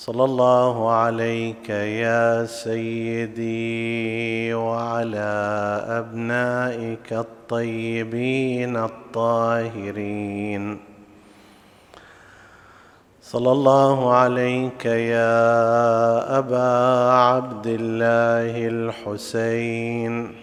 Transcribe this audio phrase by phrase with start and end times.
[0.00, 5.32] صلى الله عليك يا سيدي وعلى
[6.00, 10.80] أبنائك الطيبين الطاهرين.
[13.22, 20.34] صلى الله عليك يا أبا عبد الله الحسين.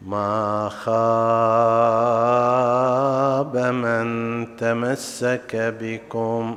[0.00, 0.88] ما خاب
[3.56, 4.06] من
[4.56, 6.56] تمسك بكم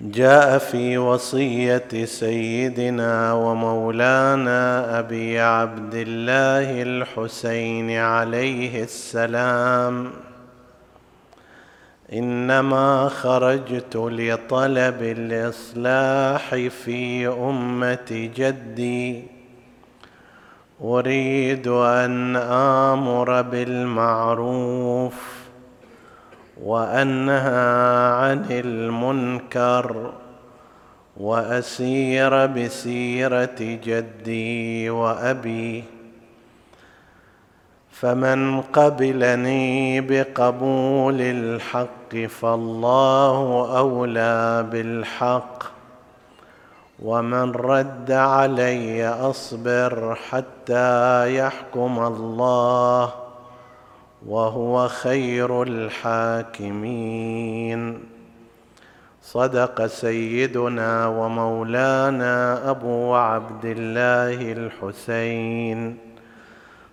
[0.00, 10.10] جاء في وصية سيدنا ومولانا أبي عبد الله الحسين عليه السلام.
[12.12, 19.22] إنما خرجت لطلب الإصلاح في أمة جدي.
[20.82, 25.35] أريد أن آمر بالمعروف
[26.62, 30.12] وأنهى عن المنكر
[31.16, 35.84] وأسير بسيرة جدي وأبي.
[37.90, 45.62] فمن قبلني بقبول الحق فالله أولى بالحق.
[47.02, 53.25] ومن رد علي أصبر حتى يحكم الله.
[54.28, 57.00] وهو خير الحاكمين.
[59.22, 65.98] صدق سيدنا ومولانا أبو عبد الله الحسين.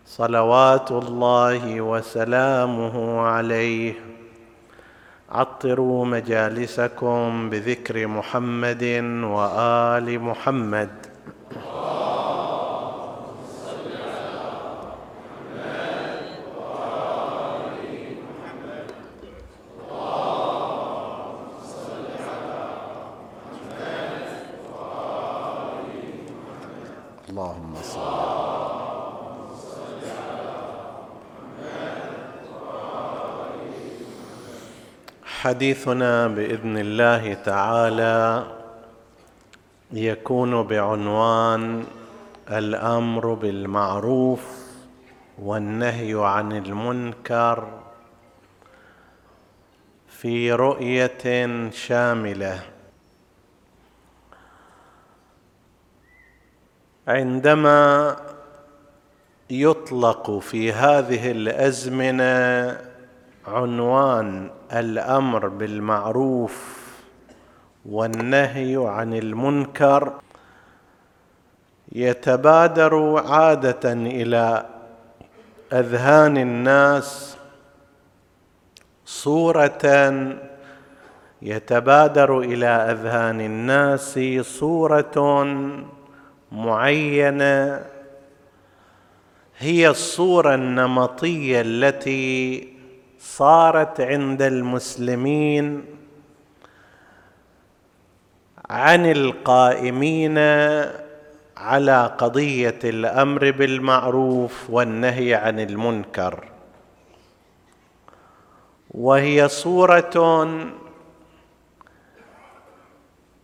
[0.06, 3.94] صلوات الله وسلامه عليه.
[5.32, 8.84] عطروا مجالسكم بذكر محمد
[9.24, 11.13] وآل محمد.
[35.44, 38.48] حديثنا بإذن الله تعالى
[39.92, 41.86] يكون بعنوان
[42.50, 44.46] الأمر بالمعروف
[45.40, 47.68] والنهي عن المنكر
[50.08, 52.64] في رؤية شاملة.
[57.08, 58.16] عندما
[59.50, 62.93] يطلق في هذه الأزمنة
[63.48, 66.84] عنوان الأمر بالمعروف
[67.86, 70.14] والنهي عن المنكر
[71.92, 74.66] يتبادر عادة إلى
[75.74, 77.38] أذهان الناس
[79.06, 79.82] صورة
[81.42, 85.44] يتبادر إلى أذهان الناس صورة
[86.52, 87.86] معينة
[89.58, 92.73] هي الصورة النمطية التي
[93.24, 95.86] صارت عند المسلمين
[98.70, 100.38] عن القائمين
[101.58, 106.50] على قضية الأمر بالمعروف والنهي عن المنكر.
[108.92, 110.48] وهي صورة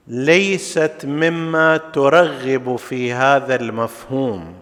[0.07, 4.53] ليست مما ترغب في هذا المفهوم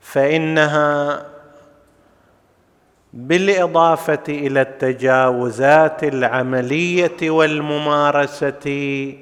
[0.00, 1.26] فإنها
[3.12, 9.14] بالإضافة إلى التجاوزات العملية والممارسة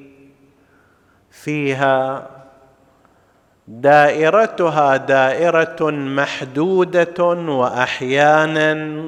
[1.31, 2.27] فيها
[3.69, 9.01] دائرتها دائرة محدودة وأحيانا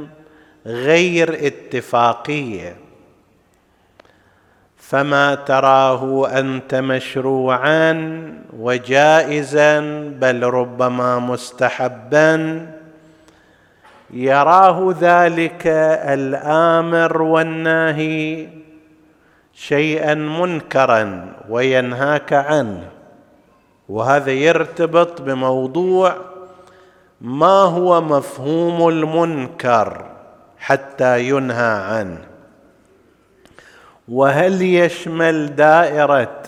[0.66, 2.76] غير اتفاقية.
[4.76, 7.92] فما تراه أنت مشروعا
[8.58, 9.80] وجائزا
[10.20, 12.66] بل ربما مستحبا
[14.12, 15.66] يراه ذلك
[16.06, 18.48] الآمر والناهي
[19.54, 22.88] شيئا منكرا وينهاك عنه.
[23.88, 26.16] وهذا يرتبط بموضوع
[27.20, 30.04] ما هو مفهوم المنكر
[30.58, 32.18] حتى ينهى عنه.
[34.08, 36.42] وهل يشمل دائرة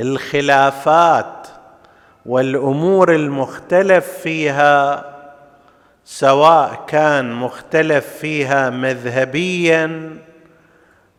[0.00, 1.48] الخلافات
[2.26, 5.11] والأمور المختلف فيها
[6.04, 10.16] سواء كان مختلف فيها مذهبيا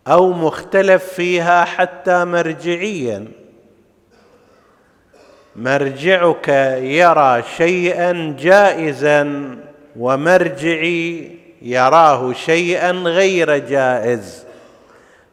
[0.08, 3.28] أو مختلف فيها حتى مرجعيا.
[5.56, 6.48] مرجعك
[6.82, 9.56] يرى شيئا جائزا
[10.00, 11.32] ومرجعي
[11.62, 14.44] يراه شيئا غير جائز.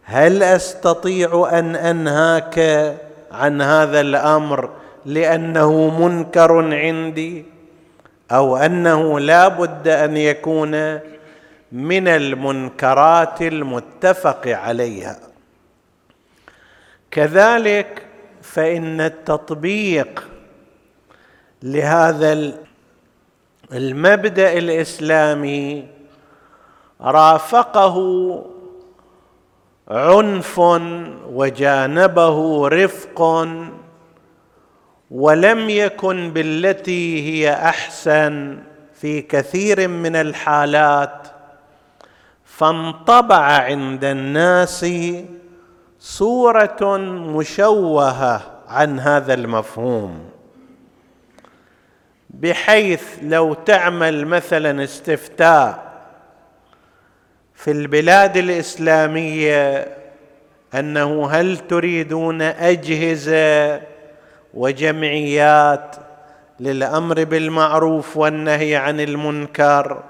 [0.04, 2.58] هل أستطيع أن أنهاك
[3.32, 4.70] عن هذا الأمر
[5.06, 7.44] لأنه منكر عندي؟
[8.32, 11.00] أو أنه لا بد أن يكون
[11.72, 15.18] من المنكرات المتفق عليها.
[17.10, 18.06] كذلك
[18.42, 20.28] فإن التطبيق
[21.62, 22.52] لهذا
[23.72, 25.86] المبدأ الإسلامي
[27.00, 27.96] رافقه
[29.88, 30.58] عنف
[31.28, 33.48] وجانبه رفق
[35.10, 38.58] ولم يكن بالتي هي أحسن
[38.94, 41.26] في كثير من الحالات
[42.44, 44.86] فانطبع عند الناس
[45.98, 46.96] صورة
[47.36, 50.30] مشوهة عن هذا المفهوم.
[52.30, 55.90] بحيث لو تعمل مثلا استفتاء
[57.54, 59.88] في البلاد الإسلامية
[60.74, 63.80] أنه هل تريدون أجهزة
[64.54, 65.96] وجمعيات
[66.60, 70.02] للأمر بالمعروف والنهي عن المنكر.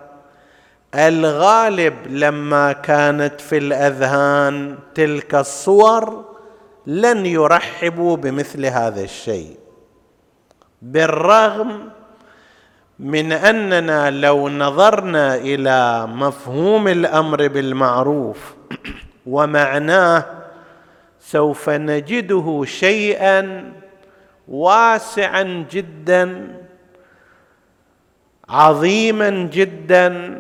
[0.95, 6.25] الغالب لما كانت في الأذهان تلك الصور
[6.87, 9.57] لن يرحبوا بمثل هذا الشيء
[10.83, 11.89] بالرغم
[12.99, 18.55] من أننا لو نظرنا إلى مفهوم الأمر بالمعروف
[19.27, 20.25] ومعناه
[21.21, 23.73] سوف نجده شيئا
[24.51, 26.57] واسعا جدا
[28.49, 30.39] عظيما جدا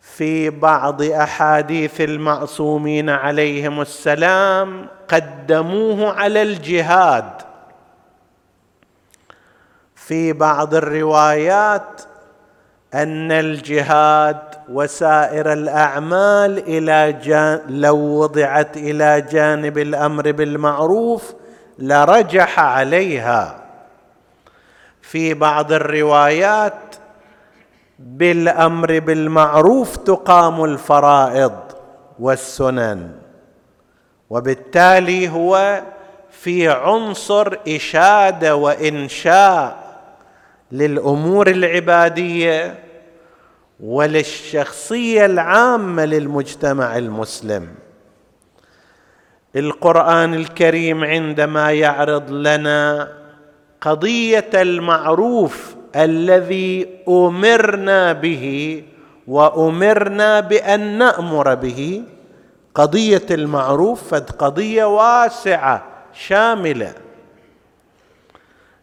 [0.00, 7.30] في بعض أحاديث المعصومين عليهم السلام قدموه على الجهاد.
[9.94, 12.02] في بعض الروايات
[12.94, 14.38] أن الجهاد
[14.72, 21.34] وسائر الأعمال إلى جان لو وضعت إلى جانب الأمر بالمعروف
[21.78, 23.64] لرجح عليها.
[25.02, 26.94] في بعض الروايات
[27.98, 31.58] بالأمر بالمعروف تقام الفرائض
[32.18, 33.10] والسنن
[34.30, 35.82] وبالتالي هو
[36.30, 39.88] في عنصر إشادة وإنشاء
[40.72, 42.78] للأمور العبادية
[43.80, 47.68] وللشخصية العامة للمجتمع المسلم.
[49.58, 53.08] القرآن الكريم عندما يعرض لنا
[53.80, 58.82] قضية المعروف الذي أمرنا به
[59.26, 62.02] وأمرنا بأن نأمر به
[62.74, 66.92] قضية المعروف فد قضية واسعة شاملة.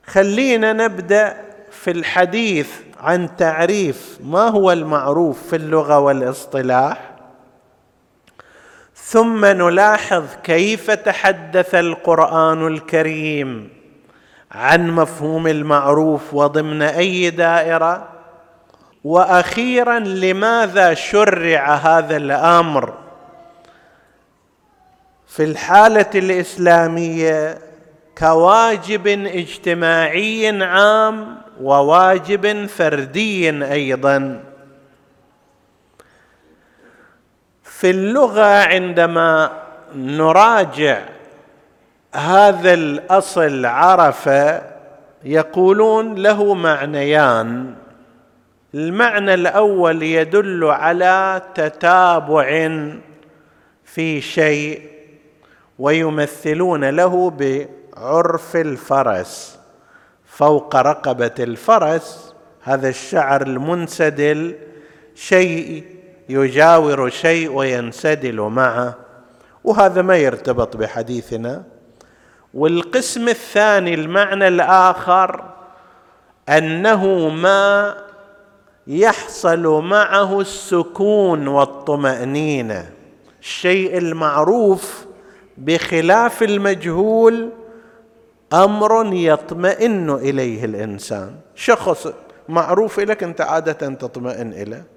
[0.06, 1.38] خلينا نبدأ
[1.72, 7.15] في الحديث عن تعريف ما هو المعروف في اللغة والاصطلاح.
[9.08, 13.70] ثم نلاحظ كيف تحدث القرآن الكريم
[14.52, 18.08] عن مفهوم المعروف وضمن أي دائرة.
[19.04, 22.94] وأخيرا لماذا شرع هذا الأمر؟
[25.28, 27.58] في الحالة الإسلامية
[28.18, 34.44] كواجب اجتماعي عام وواجب فردي أيضا.
[37.80, 39.52] في اللغة عندما
[39.96, 41.02] نراجع
[42.14, 44.30] هذا الأصل عرف
[45.24, 47.76] يقولون له معنيان.
[48.74, 52.80] المعنى الأول يدل على تتابع
[53.84, 54.82] في شيء
[55.80, 59.60] ويمثلون له بعرف الفرس.
[60.26, 64.56] فوق رقبة الفرس هذا الشعر المنسدل
[65.16, 65.84] شيء
[66.30, 68.96] يجاور شيء وينسدل معه.
[69.64, 71.64] وهذا ما يرتبط بحديثنا.
[72.54, 75.44] والقسم الثاني المعنى الآخر
[76.50, 77.96] أنه ما
[78.88, 82.92] يحصل معه السكون والطمأنينة.
[83.42, 85.06] الشيء المعروف
[85.58, 87.50] بخلاف المجهول
[88.54, 91.36] أمر يطمئن إليه الإنسان.
[91.56, 92.08] شخص
[92.50, 94.95] معروف لك أنت عادة تطمئن إليه.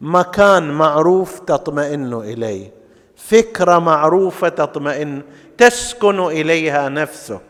[0.00, 2.70] مكان معروف تطمئن إليه.
[3.16, 5.22] فكرة معروفة تطمئن
[5.58, 7.40] تسكن إليها نفسك.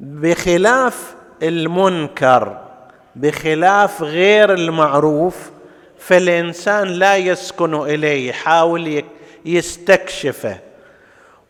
[0.00, 2.60] بخلاف المنكر
[3.16, 5.50] بخلاف غير المعروف
[5.98, 9.04] فالإنسان لا يسكن إليه يحاول
[9.44, 10.58] يستكشفه.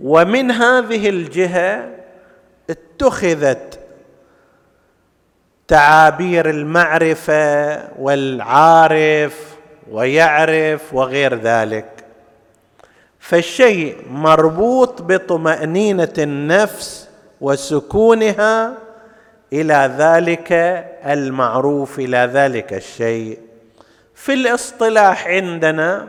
[0.01, 1.91] ومن هذه الجهة
[2.71, 3.79] اتخذت
[5.69, 9.55] تعابير المعرفة والعارف
[9.91, 12.05] ويعرف وغير ذلك.
[13.19, 17.09] فالشيء مربوط بطمأنينة النفس
[17.41, 18.73] وسكونها
[19.53, 20.53] إلى ذلك
[21.07, 23.39] المعروف إلى ذلك الشيء.
[24.15, 26.09] في الاصطلاح عندنا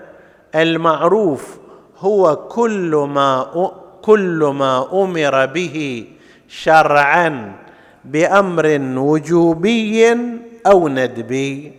[0.55, 1.57] المعروف
[1.97, 3.71] هو كل ما
[4.01, 6.07] كل ما أمر به
[6.47, 7.64] شرعا.
[8.05, 10.17] بأمر وجوبي
[10.67, 11.73] أو ندبي.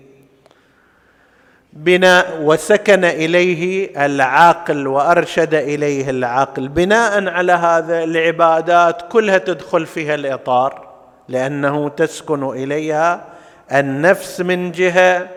[1.72, 6.68] بناء وسكن إليه العاقل وأرشد إليه العاقل.
[6.68, 10.88] بناء على هذا العبادات كلها تدخل فيها الإطار
[11.28, 13.24] لأنه تسكن إليها
[13.72, 15.28] النفس من جهة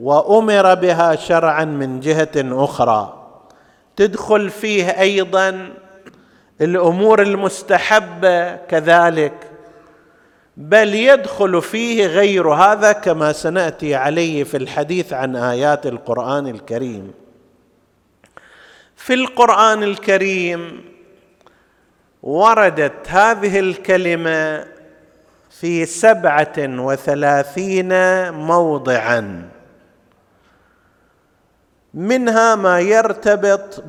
[0.00, 3.16] وأمر بها شرعا من جهة أخرى.
[3.96, 5.68] تدخل فيه أيضا
[6.60, 9.32] الأمور المستحبة كذلك.
[10.60, 17.12] بل يدخل فيه غير هذا كما سنأتي عليه في الحديث عن آيات القرآن الكريم.
[18.96, 20.84] في القرآن الكريم
[22.22, 24.66] وردت هذه الكلمة
[25.60, 27.92] في سبعة وثلاثين
[28.32, 29.48] موضعا.
[31.94, 33.84] منها ما يرتبط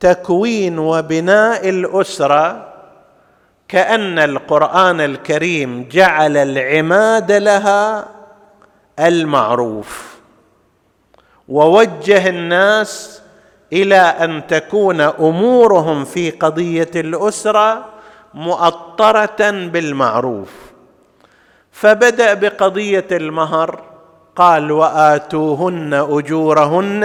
[0.00, 2.77] بتكوين وبناء الأسرة
[3.68, 8.08] كأن القرآن الكريم جعل العماد لها
[8.98, 10.18] المعروف.
[11.48, 13.22] ووجه الناس
[13.72, 17.84] إلى أن تكون أمورهم في قضية الأسرة
[18.34, 20.52] مؤطرة بالمعروف.
[21.72, 23.82] فبدأ بقضية المهر
[24.36, 27.04] قال وآتوهن أجورهن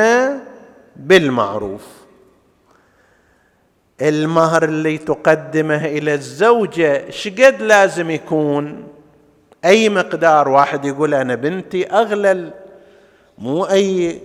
[0.95, 2.02] بالمعروف.
[4.01, 8.87] المهر اللي تقدمه إلى الزوجة شقد لازم يكون؟
[9.65, 12.53] أي مقدار؟ واحد يقول أنا بنتي اغلى
[13.37, 14.21] مو أي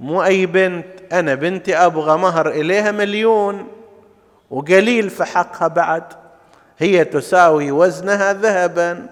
[0.00, 3.66] مو أي بنت أنا بنتي أبغى مهر إليها مليون
[4.50, 6.04] وقليل في حقها بعد.
[6.78, 9.06] هي تساوي وزنها ذهبا.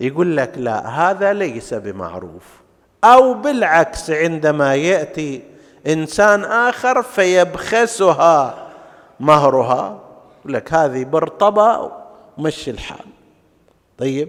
[0.00, 2.44] يقول لك لا هذا ليس بمعروف.
[3.04, 5.42] أو بالعكس عندما يأتي
[5.86, 8.63] إنسان آخر فيبخسها.
[9.20, 10.00] مهرها
[10.44, 11.90] لك هذه برطبه
[12.38, 13.06] ومشي الحال.
[13.98, 14.28] طيب.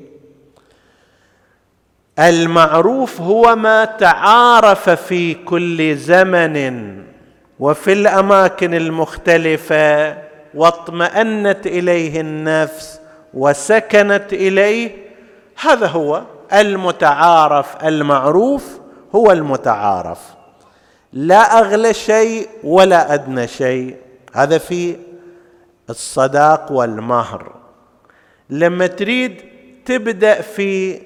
[2.19, 6.95] المعروف هو ما تعارف في كل زمن
[7.59, 10.17] وفي الأماكن المختلفة
[10.53, 12.99] واطمأنت إليه النفس
[13.33, 14.91] وسكنت إليه.
[15.61, 16.21] هذا هو
[16.53, 17.85] المتعارف.
[17.85, 18.79] المعروف
[19.15, 20.19] هو المتعارف.
[21.13, 24.04] لا أغلى شيء ولا أدنى شيء.
[24.35, 24.97] هذا في
[25.89, 27.55] الصداق والمهر.
[28.49, 29.41] لما تريد
[29.85, 31.01] تبدأ في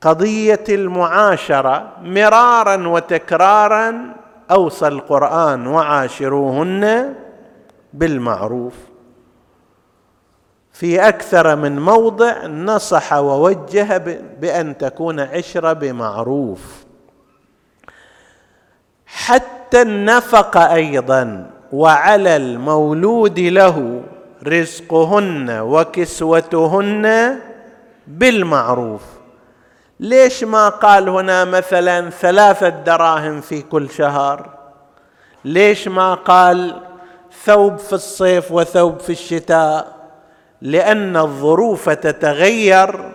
[0.00, 4.14] قضية المعاشرة مرارا وتكرارا
[4.50, 7.14] أوصى القرآن وعاشروهن
[7.92, 8.74] بالمعروف.
[10.72, 13.96] في أكثر من موضع نصح ووجه
[14.40, 16.84] بأن تكون عشره بمعروف.
[19.06, 21.50] حتى النفقه أيضا.
[21.72, 24.02] وعلى المولود له
[24.46, 27.36] رزقهن وكسوتهن
[28.06, 29.02] بالمعروف.
[30.00, 34.50] ليش ما قال هنا مثلا ثلاثة دراهم في كل شهر؟
[35.44, 36.80] ليش ما قال
[37.44, 39.98] ثوب في الصيف وثوب في الشتاء؟
[40.62, 43.12] لأن الظروف تتغير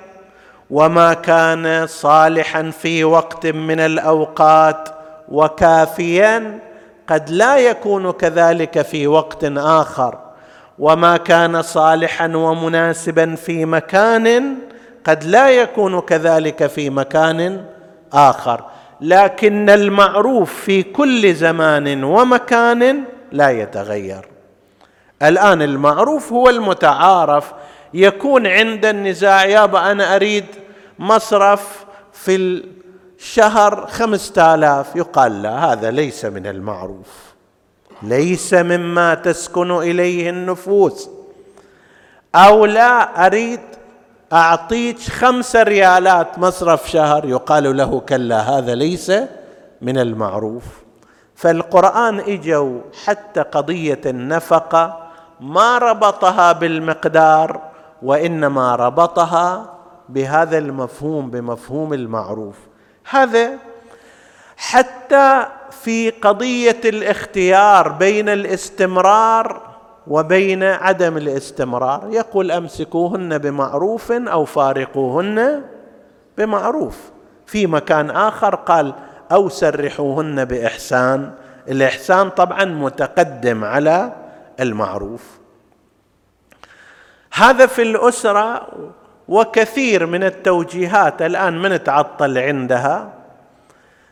[0.69, 4.89] وما كان صالحا في وقت من الأوقات
[5.29, 6.59] وكافيا
[7.07, 10.19] قد لا يكون كذلك في وقت آخر.
[10.79, 14.55] وما كان صالحا ومناسبا في مكان
[15.05, 17.65] قد لا يكون كذلك في مكان
[18.13, 18.63] آخر.
[19.01, 24.25] لكن المعروف في كل زمان ومكان لا يتغير.
[25.23, 27.53] الآن المعروف هو المتعارف.
[27.93, 30.45] يكون عند النزاع يابا أنا أريد
[30.99, 32.63] مصرف في
[33.23, 37.33] الشهر خمسة آلاف يقال لا هذا ليس من المعروف.
[38.01, 41.09] ليس مما تسكن إليه النفوس.
[42.35, 43.59] أو لا أريد
[44.33, 49.11] أعطيك خمسة ريالات مصرف شهر يقال له كلا هذا ليس
[49.81, 50.63] من المعروف.
[51.35, 57.61] فالقرآن إجوا حتى قضية النفقة ما ربطها بالمقدار
[58.01, 59.73] وإنما ربطها
[60.09, 62.72] بهذا المفهوم بمفهوم المعروف.
[63.09, 63.57] هذا
[64.57, 69.61] حتى في قضية الاختيار بين الاستمرار
[70.07, 72.07] وبين عدم الاستمرار.
[72.09, 75.63] يقول أمسكوهن بمعروف أو فارقوهن
[76.37, 76.97] بمعروف.
[77.45, 78.93] في مكان آخر قال
[79.31, 81.31] أو سرحوهن بإحسان.
[81.67, 84.13] الإحسان طبعا متقدم على
[84.59, 85.23] المعروف.
[87.33, 88.67] هذا في الأسرة
[89.27, 93.13] وكثير من التوجيهات الآن من تعطل عندها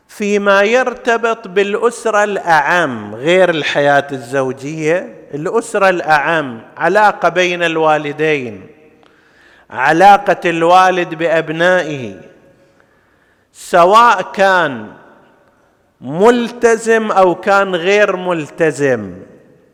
[0.08, 8.68] فيما يرتبط بالأسرة الأعم غير الحياة الزوجية الأسرة الأعم علاقة بين الوالدين
[9.70, 12.16] علاقة الوالد بأبنائه
[13.54, 14.88] سواء كان
[16.02, 19.14] ملتزم أو كان غير ملتزم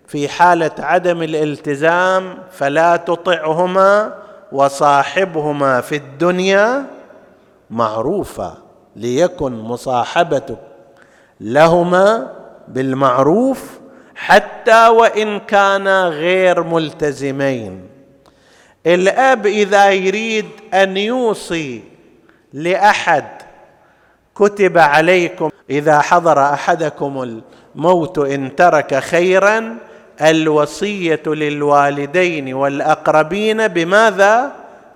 [0.08, 4.14] في حالة عدم الالتزام فلا تطعهما
[4.52, 6.86] وصاحبهما في الدنيا
[7.70, 8.58] معروفا
[8.96, 10.58] ليكن مصاحبتك
[11.42, 12.34] لهما
[12.68, 13.80] بالمعروف
[14.16, 17.88] حتى وإن كانا غير ملتزمين.
[18.86, 21.84] الأب إذا يريد أن يوصي
[22.54, 23.26] لأحد
[24.36, 27.42] كتب عليكم إذا حضر أحدكم
[27.76, 29.78] الموت إن ترك خيرا
[30.22, 34.52] الوصية للوالدين والأقربين بماذا؟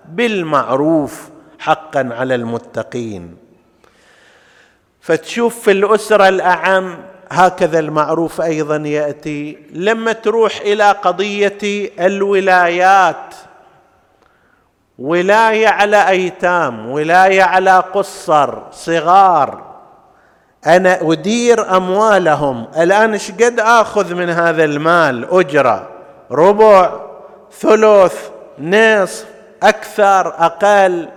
[0.09, 1.29] بالمعروف
[1.59, 3.35] حقا على المتقين.
[5.01, 6.97] فتشوف في الأسرة الأعم
[7.31, 9.57] هكذا المعروف أيضا يأتي.
[9.71, 13.35] لما تروح إلى قضية الولايات
[14.99, 19.70] ولاية على أيتام ولاية على قصر صغار
[20.67, 22.67] أنا أدير أموالهم.
[22.77, 25.89] الآن إيش قد آخذ من هذا المال؟ أجرة
[26.31, 26.99] ربع
[27.59, 29.25] ثلث نصف
[29.63, 31.07] أكثر أقل.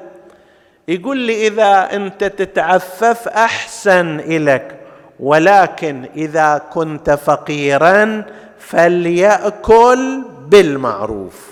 [0.89, 4.81] يقول لي إذا أنت تتعفف أحسن الك
[5.21, 8.25] ولكن إذا كنت فقيرا
[8.59, 11.51] فليأكل بالمعروف.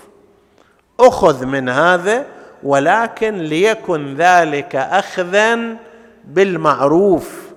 [1.00, 2.24] أخذ من هذا
[2.62, 5.76] ولكن ليكن ذلك اخذا
[6.24, 7.51] بالمعروف.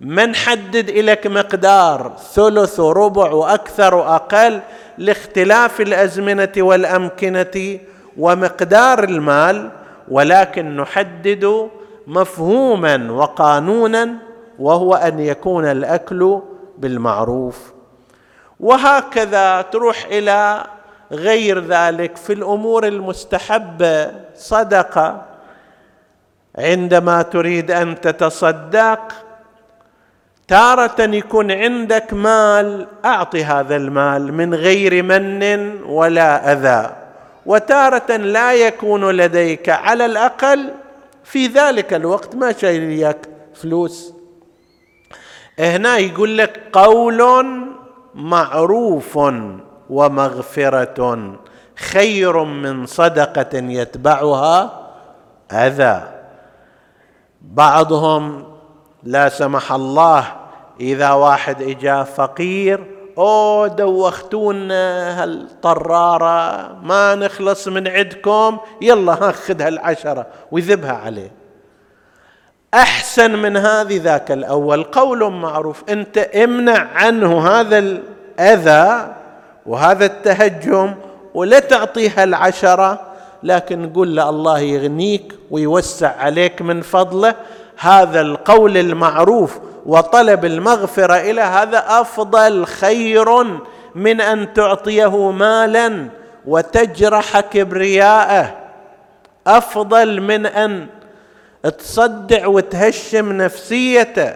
[0.00, 4.60] ما نحدد لك مقدار ثلث وربع وأكثر وأقل؟
[4.98, 7.78] لاختلاف الأزمنة والأمكنة
[8.18, 9.70] ومقدار المال
[10.08, 11.68] ولكن نحدد
[12.06, 14.14] مفهوما وقانونا
[14.58, 16.40] وهو أن يكون الأكل
[16.78, 17.72] بالمعروف.
[18.60, 20.66] وهكذا تروح إلى
[21.12, 24.10] غير ذلك في الأمور المستحبة.
[24.36, 25.22] صدقة.
[26.58, 29.29] عندما تريد أن تتصدق
[30.50, 36.96] تارة يكون عندك مال أعطي هذا المال من غير من ولا أذى.
[37.46, 40.70] وتارة لا يكون لديك على الأقل
[41.24, 43.14] في ذلك الوقت ما شايل
[43.54, 44.14] فلوس.
[45.58, 47.46] هنا يقول لك قول
[48.14, 49.18] معروف
[49.90, 51.34] ومغفرة
[51.76, 54.88] خير من صدقة يتبعها
[55.52, 56.02] أذى.
[57.40, 58.44] بعضهم
[59.02, 60.39] لا سمح الله
[60.80, 62.84] إذا واحد إجا فقير
[63.18, 71.32] أو دوختونا هالطرارة ما نخلص من عندكم يلا ها خذ هالعشره ويذبها عليه.
[72.74, 79.14] أحسن من هذه ذاك الأول قول معروف أنت امنع عنه هذا الأذى
[79.66, 80.94] وهذا التهجم
[81.34, 83.00] ولا تعطيها العشرة
[83.42, 87.34] لكن قل له الله يغنيك ويوسع عليك من فضله.
[87.80, 93.44] هذا القول المعروف وطلب المغفرة إلى هذا أفضل خير
[93.94, 96.08] من أن تعطيه مالا
[96.46, 98.56] وتجرح كبرياءه.
[99.46, 100.86] أفضل من أن
[101.78, 104.34] تصدع وتهشم نفسيته.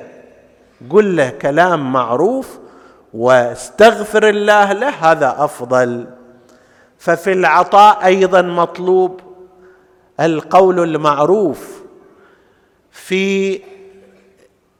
[0.90, 2.58] قل له كلام معروف
[3.14, 6.06] واستغفر الله له هذا أفضل.
[6.98, 9.20] ففي العطاء أيضا مطلوب
[10.20, 11.83] القول المعروف
[12.94, 13.60] في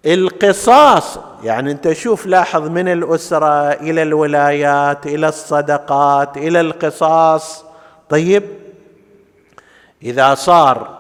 [0.06, 1.18] القصاص.
[1.42, 7.64] يعني أنت شوف لاحظ من الأسرة إلى الولايات إلى الصدقات إلى القصاص.
[8.08, 8.42] طيب
[10.02, 10.98] إذا صار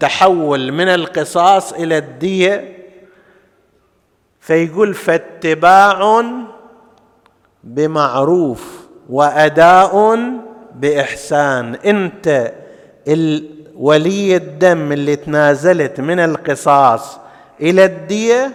[0.00, 2.76] تحول من القصاص إلى الدية
[4.40, 6.22] فيقول فاتباع
[7.64, 10.18] بمعروف وأداء
[10.74, 11.74] بإحسان.
[11.74, 12.52] أنت
[13.78, 17.18] ولي الدم اللي تنازلت من القصاص
[17.60, 18.52] إلى الدية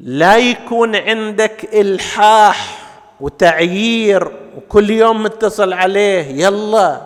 [0.00, 2.78] لا يكون عندك إلحاح
[3.20, 7.00] وتعيير وكل يوم متصل عليه يلا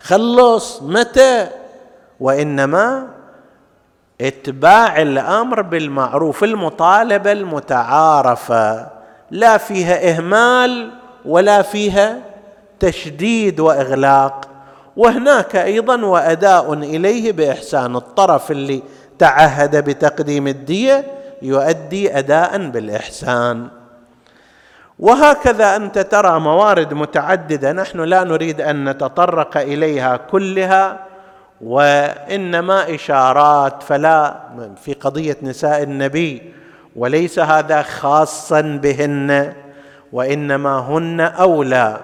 [0.00, 1.48] خلص متى؟
[2.20, 3.08] وإنما
[4.20, 8.88] اتباع الأمر بالمعروف المطالبة المتعارفة
[9.30, 10.90] لا فيها إهمال
[11.24, 12.18] ولا فيها
[12.80, 14.48] تشديد وإغلاق.
[14.96, 17.96] وهناك أيضا وأداء إليه بإحسان.
[17.96, 18.82] الطرف اللي
[19.18, 21.04] تعهد بتقديم الدية
[21.42, 23.68] يؤدي اداء بالإحسان.
[24.98, 27.72] وهكذا أنت ترى موارد متعددة.
[27.72, 31.06] نحن لا نريد أن نتطرق إليها كلها
[31.60, 33.82] وإنما إشارات.
[33.82, 34.34] فلا
[34.84, 36.52] في قضية نساء النبي
[36.96, 39.52] وليس هذا خاصا بهن
[40.12, 42.00] وإنما هن أولى.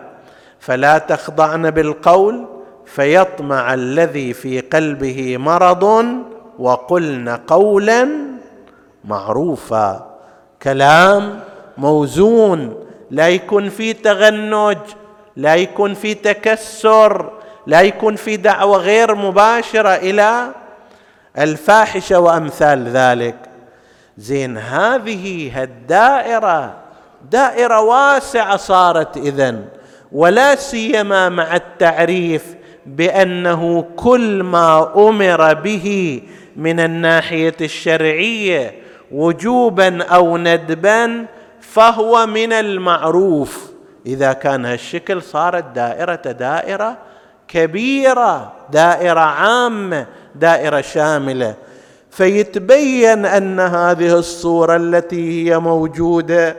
[0.61, 2.58] فلا تخضعن بالقول
[2.94, 6.07] فيطمع الذي في قلبه مرض
[6.59, 8.09] وقلن قولا
[9.05, 10.18] معروفا.
[10.62, 11.40] كلام
[11.79, 14.79] موزون لا يكون في تغنج
[15.37, 17.33] لا يكون في تكسر
[17.66, 20.48] لا يكون في دعوة غير مباشرة إلى
[21.38, 23.37] الفاحشة وأمثال ذلك.
[24.18, 26.74] زين هذه الدائره
[27.31, 29.64] دائرة واسعة صارت إذن
[30.12, 32.58] ولا سيما مع التعريف
[32.96, 36.20] بأنه كل ما أمر به
[36.57, 38.74] من الناحية الشرعية
[39.12, 41.27] وجوبا أو ندبا
[41.61, 43.70] فهو من المعروف.
[44.07, 46.96] إذا كان هالشكل صارت دائرة دائرة
[47.48, 51.55] كبيرة دائرة عامة دائرة شاملة.
[52.11, 56.57] فيتبين أن هذه الصورة التي هي موجودة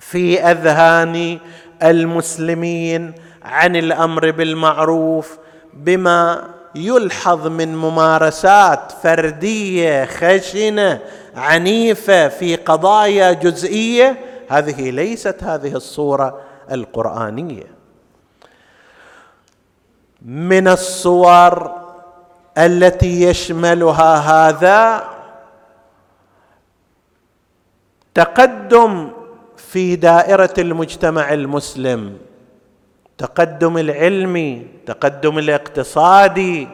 [0.00, 1.38] في أذهان
[1.82, 3.12] المسلمين
[3.44, 5.38] عن الأمر بالمعروف
[5.74, 11.00] بما يلحظ من ممارسات فردية خشنة
[11.36, 14.18] عنيفة في قضايا جزئية.
[14.48, 17.74] هذه ليست هذه الصورة القرآنية.
[20.22, 21.72] من الصور
[22.58, 25.04] التي يشملها هذا
[28.14, 29.10] تقدم
[29.56, 32.18] في دائرة المجتمع المسلم.
[33.18, 36.68] تقدم العلمي تقدم الاقتصادي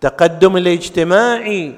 [0.00, 1.74] تقدم الاجتماعي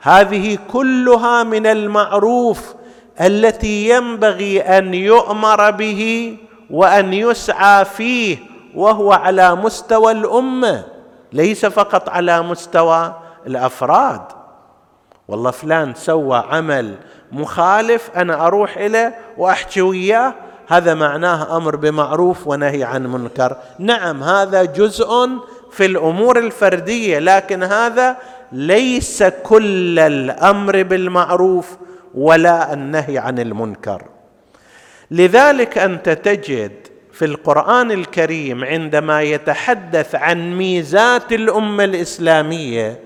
[0.00, 2.74] هذه كلها من المعروف
[3.20, 6.36] التي ينبغي أن يؤمر به
[6.70, 8.36] وأن يسعى فيه
[8.74, 10.84] وهو على مستوى الأمة
[11.32, 13.14] ليس فقط على مستوى
[13.46, 14.22] الأفراد.
[15.28, 16.94] والله فلان سوى عمل
[17.32, 20.34] مخالف أنا أروح إليه وأحكي وياه
[20.68, 23.56] هذا معناه أمر بمعروف ونهي عن منكر.
[23.78, 25.28] نعم هذا جزء
[25.72, 28.16] في الأمور الفردية لكن هذا
[28.52, 31.76] ليس كل الأمر بالمعروف
[32.14, 34.02] ولا النهي عن المنكر.
[35.10, 36.72] لذلك أنت تجد
[37.12, 43.00] في القرآن الكريم عندما يتحدث عن ميزات الأمة الإسلامية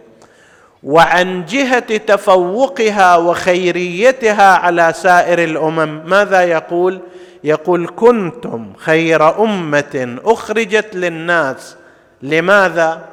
[0.82, 7.00] وعن جهة تفوقها وخيريتها على سائر الأمم ماذا يقول؟
[7.44, 11.76] يقول كنتم خير أمة أخرجت للناس
[12.22, 13.06] لماذا؟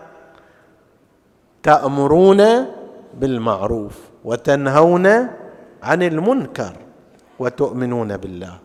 [1.63, 2.65] تأمرون
[3.13, 5.07] بالمعروف وتنهون
[5.83, 6.73] عن المنكر
[7.39, 8.57] وتؤمنون بالله.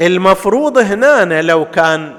[0.00, 2.18] المفروض هنا لو كان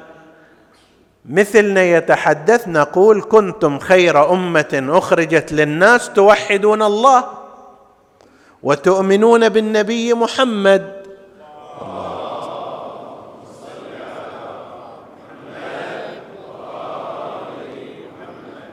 [1.25, 7.23] مثلنا يتحدث نقول كنتم خير أمة أخرجت للناس توحدون الله
[8.63, 10.94] وتؤمنون بالنبي محمد.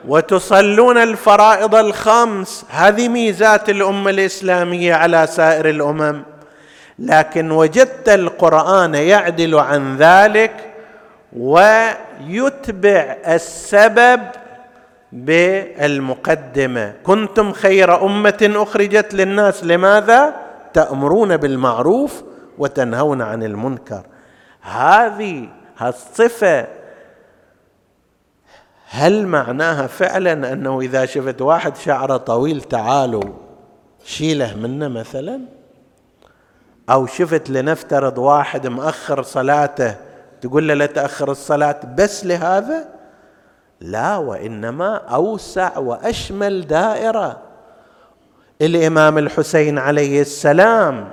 [0.07, 2.65] وتصلون الفرائض الخمس.
[2.69, 6.23] هذه ميزات الأمة الإسلامية على سائر الأمم.
[6.99, 10.73] لكن وجدت القرآن يعدل عن ذلك
[11.37, 14.21] ويتبع السبب
[15.11, 16.93] بالمقدمة.
[17.03, 19.63] كنتم خير أمة أخرجت للناس.
[19.63, 20.33] لماذا؟
[20.73, 22.23] تأمرون بالمعروف
[22.57, 24.01] وتنهون عن المنكر.
[24.61, 25.47] هذه
[25.81, 26.67] الصفة
[28.95, 33.23] هل معناها فعلا أنه إذا شفت واحد شعره طويل تعالوا
[34.05, 35.39] شيله منه مثلا؟
[36.89, 39.95] أو شفت لنفترض واحد مأخر صلاته
[40.41, 42.89] تقول له لا تأخر الصلاة بس لهذا؟
[43.81, 47.41] لا وإنما أوسع وأشمل دائرة.
[48.61, 51.11] الإمام الحسين عليه السلام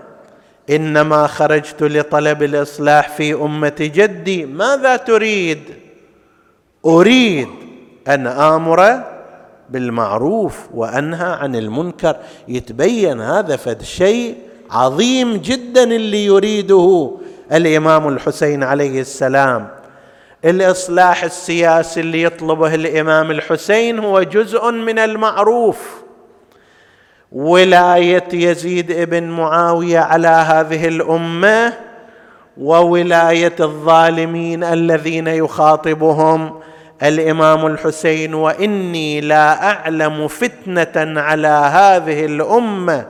[0.70, 5.62] إنما خرجت لطلب الإصلاح في أمة جدي ماذا تريد؟
[6.86, 7.59] أريد
[8.14, 9.02] أن آمر
[9.70, 12.16] بالمعروف وأنهى عن المنكر.
[12.48, 14.34] يتبين هذا فد شيء
[14.70, 17.10] عظيم جدا اللي يريده
[17.52, 19.68] الإمام الحسين عليه السلام.
[20.44, 26.00] الإصلاح السياسي اللي يطلبه الإمام الحسين هو جزء من المعروف.
[27.32, 31.72] ولاية يزيد ابن معاوية على هذه الأمة
[32.56, 36.60] وولاية الظالمين الذين يخاطبهم
[37.02, 43.06] الإمام الحسين وإني لا أعلم فتنة على هذه الأمة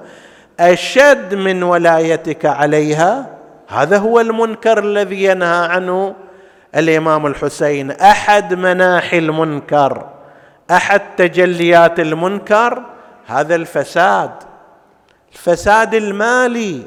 [0.60, 3.26] أشد من ولايتك عليها.
[3.68, 6.14] هذا هو المنكر الذي ينهى عنه
[6.76, 7.90] الإمام الحسين.
[7.90, 10.06] أحد مناحي المنكر
[10.70, 12.82] أحد تجليات المنكر
[13.26, 14.30] هذا الفساد
[15.32, 16.82] الفساد المالي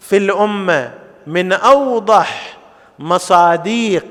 [0.00, 0.90] في الأمة
[1.26, 2.58] من أوضح
[2.98, 4.04] مصاديق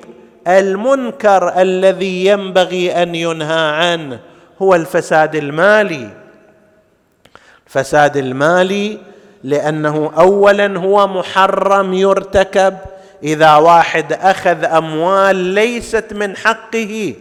[0.48, 4.20] المنكر الذي ينبغي أن ينهى عنه
[4.62, 6.10] هو الفساد المالي.
[7.68, 9.00] الفساد المالي
[9.44, 12.78] لأنه اولا هو محرم يرتكب
[13.24, 17.14] إذا واحد أخذ أموال ليست من حقه.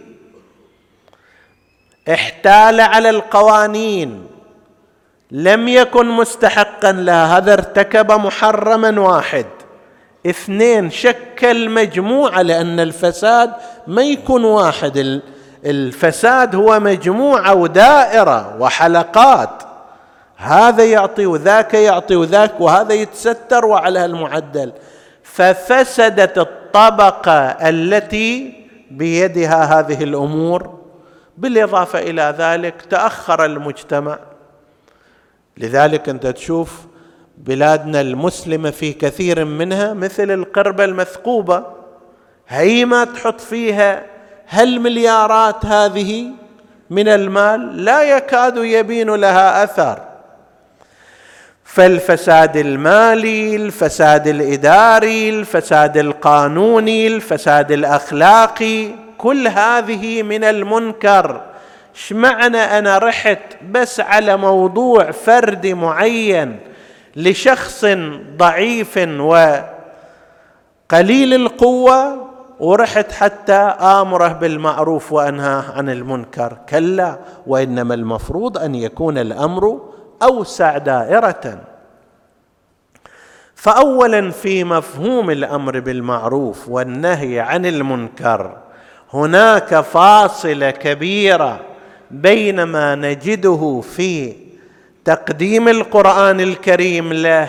[2.12, 4.26] احتال على القوانين.
[5.30, 9.46] لم يكن مستحقا لها هذا ارتكب محرما واحد.
[10.30, 13.52] اثنين شكل مجموعه لأن الفساد
[13.86, 15.20] ما يكون واحد.
[15.64, 19.62] الفساد هو مجموعة ودائرة وحلقات.
[20.36, 24.72] هذا يعطي وذاك يعطي وذاك وهذا يتستر وعلى المعدل.
[25.22, 28.52] ففسدت الطبقة التي
[28.90, 30.78] بيدها هذه الأمور
[31.38, 34.18] بالإضافة إلى ذلك تأخر المجتمع.
[35.56, 36.86] لذلك أنت تشوف
[37.36, 41.64] بلادنا المسلمة في كثير منها مثل القربة المثقوبة.
[42.48, 44.02] هي ما تحط فيها
[44.48, 46.30] هالمليارات هذه
[46.90, 50.00] من المال لا يكاد يبين لها أثر.
[51.64, 61.40] فالفساد المالي الفساد الإداري الفساد القانوني الفساد الأخلاقي كل هذه من المنكر.
[61.94, 63.38] إيش معنى أنا رحت
[63.70, 66.58] بس على موضوع فردي معين؟
[67.16, 67.84] لشخص
[68.36, 69.64] ضعيف وقليل
[71.34, 72.26] القوة
[72.60, 76.56] ورحت حتى آمره بالمعروف وأنهاه عن المنكر.
[76.68, 79.80] كلا وإنما المفروض أن يكون الأمر
[80.22, 81.58] أوسع دائرة.
[83.54, 88.56] فاولا في مفهوم الأمر بالمعروف والنهي عن المنكر
[89.12, 91.60] هناك فاصلة كبيرة
[92.10, 94.32] بين ما نجده في
[95.06, 97.48] تقديم القرآن الكريم له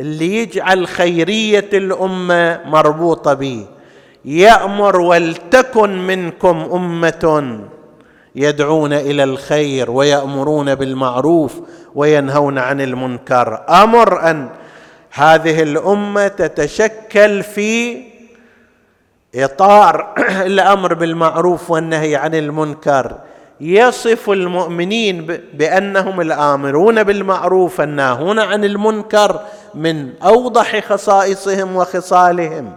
[0.00, 3.66] اللي يجعل خيرية الأمة مربوطة به.
[4.24, 7.58] يأمر ولتكن منكم أمة
[8.34, 11.60] يدعون إلى الخير ويأمرون بالمعروف
[11.94, 13.64] وينهون عن المنكر.
[13.68, 14.48] أمر أن
[15.10, 18.02] هذه الأمة تتشكل في
[19.34, 20.14] إطار
[20.50, 23.18] الأمر بالمعروف والنهي عن المنكر.
[23.62, 29.40] يصف المؤمنين بأنهم الآمرون بالمعروف الناهون عن المنكر
[29.74, 32.76] من أوضح خصائصهم وخصالهم.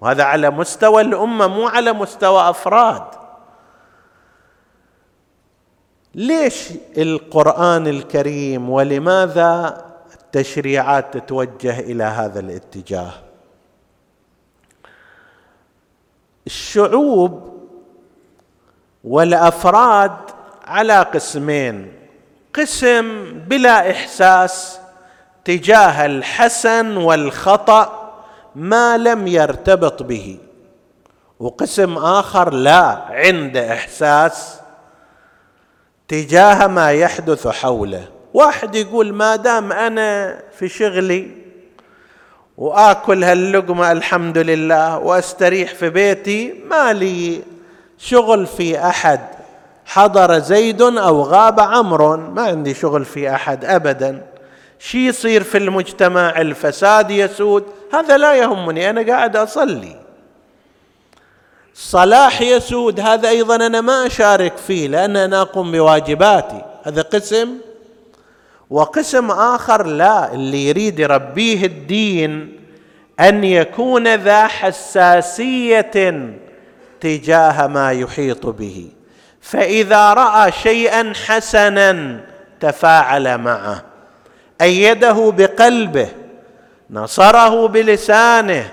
[0.00, 3.02] وهذا على مستوى الأمة مو على مستوى أفراد.
[6.14, 13.12] ليش القرآن الكريم ولماذا التشريعات تتوجه إلى هذا الاتجاه؟
[16.46, 17.49] الشعوب
[19.04, 20.16] والأفراد
[20.64, 21.92] على قسمين.
[22.54, 24.78] قسم بلا إحساس
[25.44, 28.12] تجاه الحسن والخطأ
[28.54, 30.38] ما لم يرتبط به.
[31.40, 34.60] وقسم آخر لا عند إحساس
[36.08, 38.04] تجاه ما يحدث حوله.
[38.34, 41.30] واحد يقول ما دام أنا في شغلي
[42.58, 47.42] وآكل هاللقمة الحمد لله وأستريح في بيتي ما لي
[48.00, 49.20] شغل في أحد
[49.86, 54.26] حضر زيد أو غاب عمرو ما عندي شغل في أحد ابدا.
[54.78, 59.96] شي يصير في المجتمع الفساد يسود هذا لا يهمني أنا قاعد أصلي.
[61.74, 66.62] صلاح يسود هذا أيضا أنا ما أشارك فيه لأن أنا أقوم بواجباتي.
[66.82, 67.48] هذا قسم.
[68.70, 72.60] وقسم آخر لا اللي يريد يربيه الدين
[73.20, 75.90] أن يكون ذا حساسية
[77.00, 78.88] تجاه ما يحيط به.
[79.40, 82.20] فإذا رأى شيئا حسنا
[82.60, 83.82] تفاعل معه.
[84.60, 86.08] أيده بقلبه
[86.90, 88.70] نصره بلسانه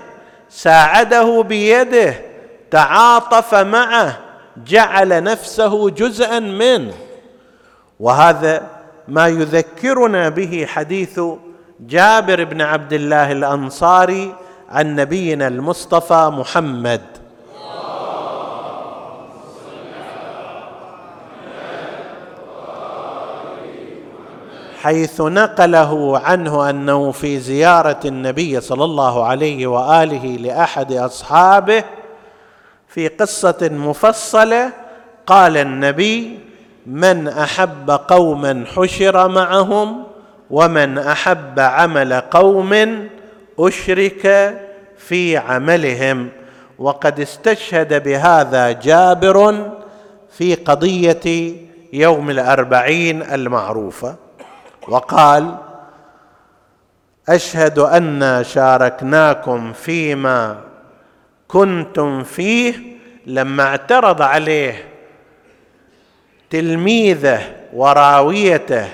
[0.50, 2.14] ساعده بيده
[2.70, 4.18] تعاطف معه
[4.66, 6.94] جعل نفسه جزءا منه.
[8.00, 8.66] وهذا
[9.08, 11.20] ما يذكرنا به حديث
[11.80, 14.34] جابر بن عبد الله الأنصاري
[14.70, 17.00] عن نبينا المصطفى محمد.
[24.82, 31.84] حيث نقله عنه أنه في زيارة النبي صلى الله عليه وآله لأحد أصحابه
[32.88, 34.72] في قصة مفصلة
[35.26, 36.38] قال النبي
[36.86, 40.04] من أحب قوما حشر معهم
[40.50, 42.98] ومن أحب عمل قوم
[43.58, 44.54] أشرك
[44.98, 46.28] في عملهم
[46.78, 49.70] وقد استشهد بهذا جابر
[50.30, 51.52] في قضية
[51.92, 54.27] يوم الأربعين المعروفة.
[54.88, 55.56] وقال
[57.28, 60.60] أشهد انا شاركناكم فيما
[61.48, 62.74] كنتم فيه
[63.26, 64.84] لما اعترض عليه
[66.50, 67.40] تلميذه
[67.72, 68.88] وراويته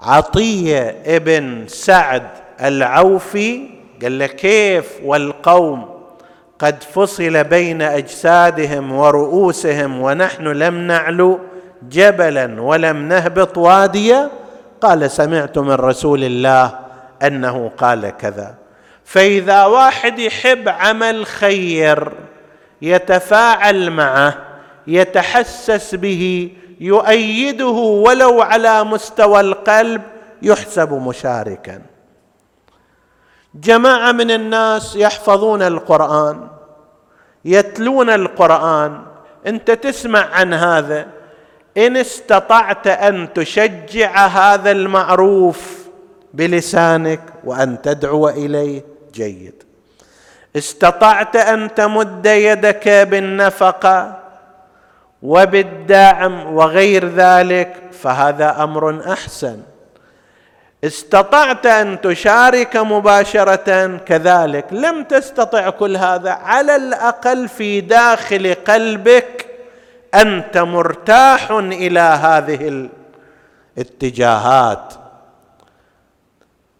[0.00, 2.26] عطية ابن سعد
[2.60, 3.70] العوفي.
[4.02, 6.00] قال له كيف والقوم
[6.58, 11.40] قد فصل بين أجسادهم ورؤوسهم ونحن لم نعلو؟
[11.82, 14.30] جبلا ولم نهبط واديا؟
[14.80, 16.78] قال سمعت من رسول الله
[17.22, 18.54] أنه قال كذا.
[19.04, 22.12] فإذا واحد يحب عمل خير
[22.82, 24.34] يتفاعل معه
[24.86, 27.66] يتحسس به يؤيده
[28.06, 30.02] ولو على مستوى القلب
[30.42, 31.82] يحسب مشاركا.
[33.54, 36.48] جماعة من الناس يحفظون القرآن
[37.44, 39.02] يتلون القرآن.
[39.46, 41.06] أنت تسمع عن هذا
[41.76, 45.78] إن استطعت أن تشجع هذا المعروف
[46.34, 49.62] بلسانك وأن تدعو إليه جيد.
[50.56, 54.18] استطعت أن تمد يدك بالنفقة
[55.22, 59.60] وبالدعم وغير ذلك فهذا أمر أحسن.
[60.84, 64.66] استطعت أن تشارك مباشرة كذلك.
[64.70, 69.46] لم تستطع كل هذا على الأقل في داخل قلبك
[70.14, 72.88] أنت مرتاح إلى هذه
[73.76, 74.94] الاتجاهات.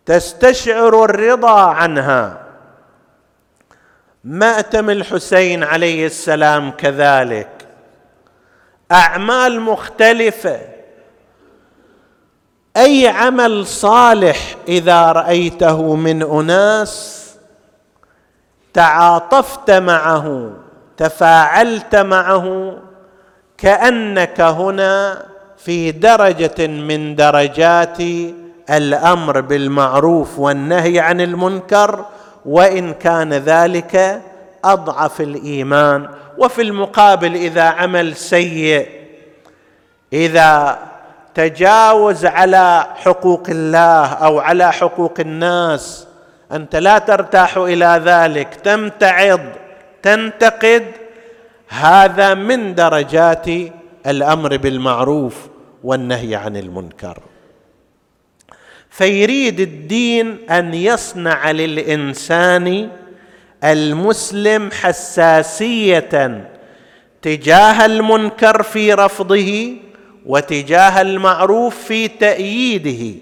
[0.07, 2.43] تستشعر الرضا عنها.
[4.25, 7.67] مأتم الحسين عليه السلام كذلك.
[8.93, 10.61] أعمال مختلفة.
[12.77, 17.21] أي عمل صالح إذا رأيته من أناس
[18.75, 20.53] تعاطفت معه
[20.97, 22.77] تفاعلت معه
[23.63, 25.23] كأنك هنا
[25.59, 27.99] في درجة من درجات
[28.71, 32.05] الأمر بالمعروف والنهي عن المنكر
[32.47, 34.23] وإن كان ذلك
[34.65, 36.09] أضعف الإيمان.
[36.39, 38.89] وفي المقابل إذا عمل سيء
[40.13, 40.79] إذا
[41.35, 46.07] تجاوز على حقوق الله أو على حقوق الناس
[46.53, 48.55] أنت لا ترتاح إلى ذلك.
[48.65, 49.41] تمتعض
[50.03, 50.85] تنتقد
[51.71, 53.47] هذا من درجات
[54.07, 55.49] الأمر بالمعروف
[55.85, 57.19] والنهي عن المنكر.
[58.91, 62.91] فيريد الدين أن يصنع للإنسان
[63.65, 66.49] المسلم حساسية
[67.23, 69.77] تجاه المنكر في رفضه
[70.27, 73.21] وتجاه المعروف في تأييده.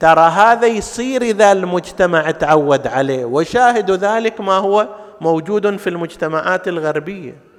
[0.00, 4.88] ترى هذا يصير إذا المجتمع تعود عليه وشاهد ذلك ما هو
[5.20, 7.51] موجود في المجتمعات الغربية.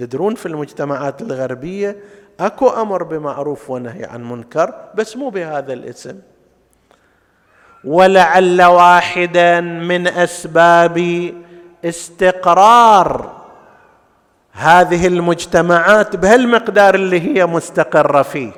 [0.00, 1.96] تدرون في المجتمعات الغربية
[2.40, 6.16] أكو أمر بمعروف ونهي عن منكر بس مو بهذا الاسم.
[7.84, 11.30] ولعل واحدا من أسباب
[11.84, 13.30] استقرار
[14.52, 18.52] هذه المجتمعات بهالمقدار اللي هي مستقرة فيه.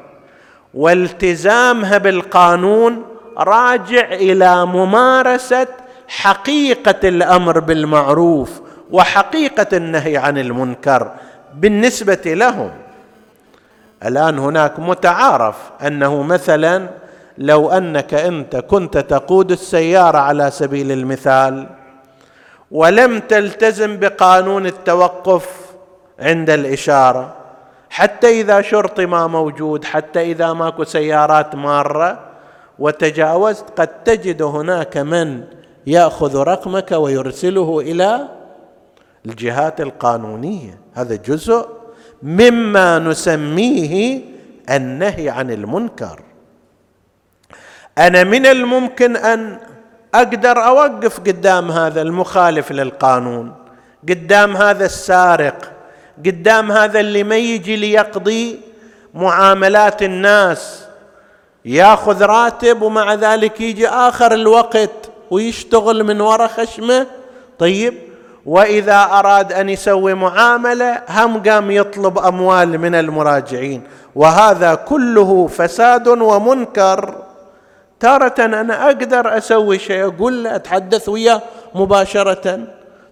[0.75, 3.05] والتزامها بالقانون
[3.39, 5.67] راجع إلى ممارسة
[6.09, 8.61] حقيقة الأمر بالمعروف
[8.91, 11.11] وحقيقة النهي عن المنكر.
[11.55, 12.71] بالنسبة لهم.
[14.07, 16.89] الآن هناك متعارف أنه مثلا
[17.39, 21.67] لو أنك أنت كنت تقود السيارة على سبيل المثال
[22.71, 25.49] ولم تلتزم بقانون التوقف
[26.21, 27.35] عند الإشارة
[27.91, 32.19] حتى إذا شرطي ما موجود حتى إذا ماكو سيارات مارة
[32.79, 35.45] وتجاوزت قد تجد هناك من
[35.87, 38.29] يأخذ رقمك ويرسله إلى
[39.27, 40.79] الجهات القانونية.
[40.95, 41.69] هذا جزء
[42.23, 44.21] مما نسميه
[44.71, 46.21] النهي عن المنكر.
[47.99, 49.59] أنا من الممكن أن
[50.15, 53.55] أقدر أوقف قدام هذا المخالف للقانون
[54.09, 55.73] قدام هذا السارق
[56.27, 58.61] قدام هذا اللي ما يجي ليقضي
[59.15, 60.85] معاملات الناس.
[61.65, 67.07] ياخذ راتب ومع ذلك يجي آخر الوقت ويشتغل من وراء خشمه.
[67.59, 67.95] طيب
[68.47, 73.83] وإذا أراد أن يسوي معاملة هم قام يطلب أموال من المراجعين.
[74.15, 77.15] وهذا كله فساد ومنكر.
[78.01, 81.43] تارة أنا أقدر أسوي شيء أقول له أتحدث وياه
[81.75, 82.59] مباشرة.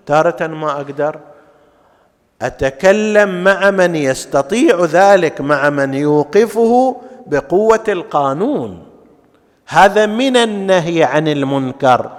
[0.06, 1.16] تارة ما أقدر.
[2.42, 8.82] أتكلم مع من يستطيع ذلك مع من يوقفه بقوة القانون.
[9.68, 12.10] هذا من النهي عن المنكر.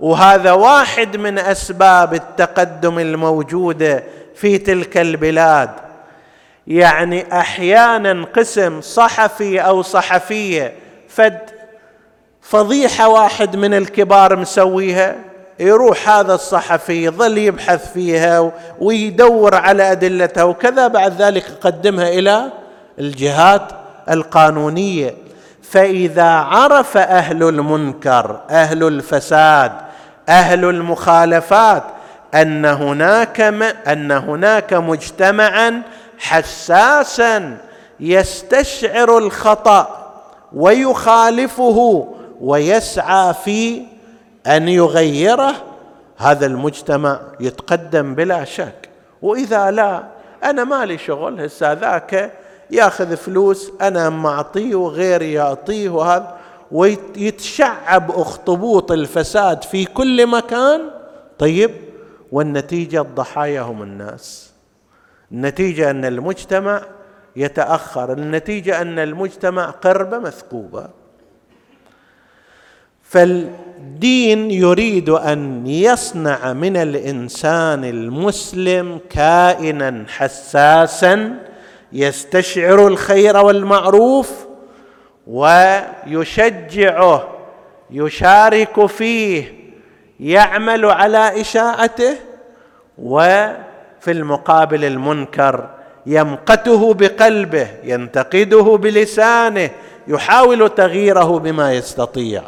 [0.00, 5.70] وهذا واحد من أسباب التقدم الموجوده في تلك البلاد.
[6.66, 10.72] يعني أحيانا قسم صحفي أو صحفية
[11.08, 11.38] فد
[12.42, 15.16] فضيحة واحد من الكبار مسويها
[15.60, 22.52] يروح هذا الصحفي يظل يبحث فيها ويدور على أدلتها وكذا بعد ذلك يقدمها إلى
[22.98, 23.72] الجهات
[24.10, 25.14] القانونية.
[25.62, 29.72] فإذا عرف أهل المنكر أهل الفساد
[30.30, 31.82] أهل المخالفات
[32.34, 33.40] أن هناك
[33.86, 35.82] أن هناك مجتمعا
[36.18, 37.56] حساسا
[38.00, 40.12] يستشعر الخطأ
[40.52, 42.08] ويخالفه
[42.40, 43.82] ويسعى في
[44.46, 45.54] أن يغيره.
[46.16, 48.88] هذا المجتمع يتقدم بلا شك.
[49.22, 50.02] وإذا لا
[50.44, 52.32] أنا مالي شغل هسه ذاك
[52.70, 56.39] ياخذ فلوس أنا معطيه وغيري يعطيه وهذا.
[56.72, 60.80] ويتشعب أخطبوط الفساد في كل مكان.
[61.38, 61.70] طيب
[62.32, 64.52] والنتيجة الضحايا هم الناس.
[65.32, 66.82] النتيجة أن المجتمع
[67.36, 70.88] يتأخر النتيجة أن المجتمع قربه مثقوبة.
[73.02, 81.38] فالدين يريد أن يصنع من الإنسان المسلم كائنا حساسا
[81.92, 84.49] يستشعر الخير والمعروف
[85.26, 87.28] ويشجعه
[87.90, 89.54] يشارك فيه
[90.20, 92.16] يعمل على اشاعته
[92.98, 95.68] وفي المقابل المنكر
[96.06, 99.70] يمقته بقلبه ينتقده بلسانه
[100.08, 102.42] يحاول تغييره بما يستطيع.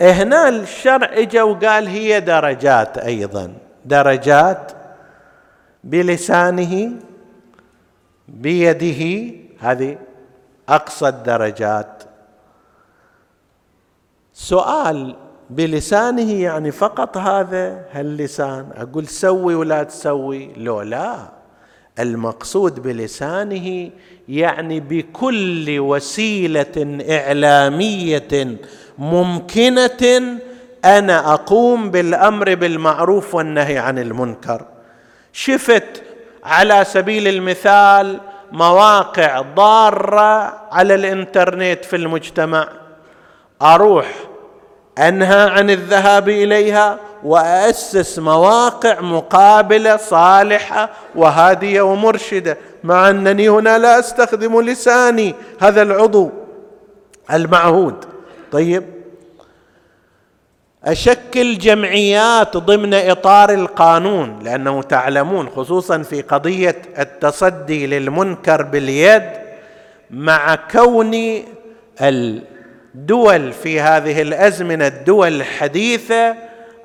[0.00, 3.52] هنا الشرع اجى وقال هي درجات أيضا
[3.84, 4.72] درجات
[5.84, 6.90] بلسانه
[8.28, 9.98] بيده هذه
[10.68, 12.02] أقصى الدرجات.
[14.32, 15.16] سؤال
[15.50, 21.28] بلسانه يعني فقط هذا هاللسان أقول سوي ولا تسوي؟ لو لا.
[21.98, 23.90] المقصود بلسانه
[24.28, 28.58] يعني بكل وسيلة إعلامية
[28.98, 30.38] ممكنة
[30.84, 34.66] أنا أقوم بالأمر بالمعروف والنهي عن المنكر.
[35.32, 36.02] شفت
[36.44, 38.20] على سبيل المثال
[38.52, 42.68] مواقع ضارة على الإنترنت في المجتمع.
[43.62, 44.06] أروح
[44.98, 52.58] أنهى عن الذهاب إليها وأسس مواقع مقابلة صالحة وهادية ومرشدة.
[52.84, 56.30] مع أنني هنا لا أستخدم لساني هذا العضو
[57.32, 58.04] المعهود.
[58.52, 59.01] طيب
[60.84, 69.22] اشكل جمعيات ضمن إطار القانون لأنه تعلمون خصوصا في قضية التصدي للمنكر باليد
[70.10, 71.42] مع كون
[72.00, 76.34] الدول في هذه الأزمنة الدول الحديثة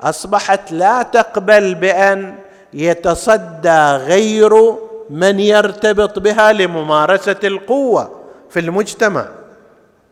[0.01, 2.35] أصبحت لا تقبل بأن
[2.73, 4.75] يتصدى غير
[5.09, 8.11] من يرتبط بها لممارسة القوة
[8.49, 9.25] في المجتمع.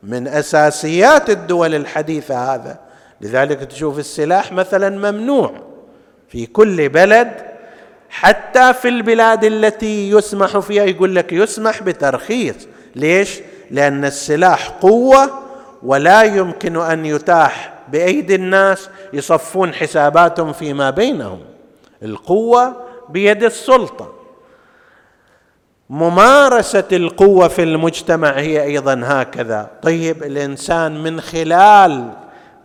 [0.04, 2.85] من أساسيات الدول الحديثة هذا
[3.22, 5.52] لذلك تشوف السلاح مثلا ممنوع
[6.28, 7.32] في كل بلد
[8.10, 12.56] حتى في البلاد التي يسمح فيها يقول لك يسمح بترخيص.
[12.96, 13.40] ليش؟
[13.72, 15.30] لأن السلاح قوة
[15.84, 21.40] ولا يمكن أن يتاح بأيدي الناس يصفون حساباتهم فيما بينهم.
[22.04, 22.76] القوة
[23.10, 24.14] بيد السلطة.
[25.90, 29.70] ممارسة القوة في المجتمع هي أيضا هكذا.
[29.82, 32.12] طيب الإنسان من خلال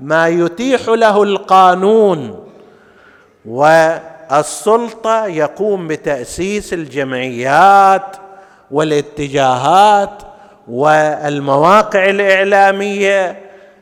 [0.00, 2.46] ما يتيح له القانون
[3.46, 8.16] والسلطة يقوم بتأسيس الجمعيات
[8.70, 10.22] والاتجاهات
[10.68, 13.38] والمواقع الإعلامية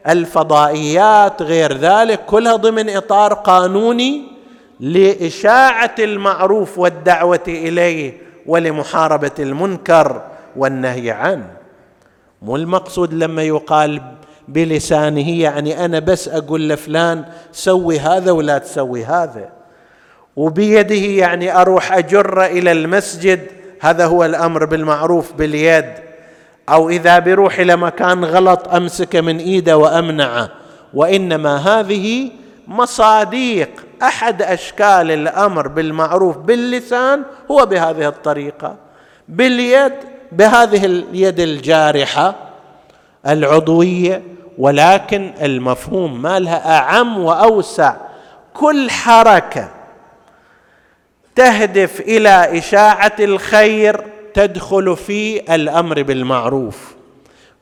[0.09, 4.23] الفضائيات غير ذلك كلها ضمن إطار قانوني
[4.81, 8.13] لإشاعة المعروف والدعوة إليه
[8.47, 10.23] ولمحاربة المنكر
[10.57, 11.51] والنهي عنه.
[12.43, 14.03] مو المقصود لما يقال
[14.49, 19.49] بلسانه يعني أنا بس أقول لفلان سوي هذا ولا تسوي هذا.
[20.37, 23.41] وبيده يعني أروح أجر إلى المسجد
[23.81, 25.93] هذا هو الأمر بالمعروف باليد.
[26.69, 30.51] أو إذا بروح إلى مكان غلط أمسك من إيده وأمنعه.
[30.95, 32.31] وإنما هذه
[32.69, 33.71] مصاديق.
[34.03, 38.77] أحد أشكال الأمر بالمعروف باللسان هو بهذه الطريقة.
[39.29, 39.93] باليد
[40.33, 42.48] بهذه اليد الجارحة.
[43.29, 44.23] العضوية
[44.59, 47.97] ولكن المفهوم مالها أعم وأوسع.
[48.55, 49.69] كل حركة
[51.35, 54.01] تهدف إلى إشاعة الخير
[54.35, 56.95] تدخل في الأمر بالمعروف.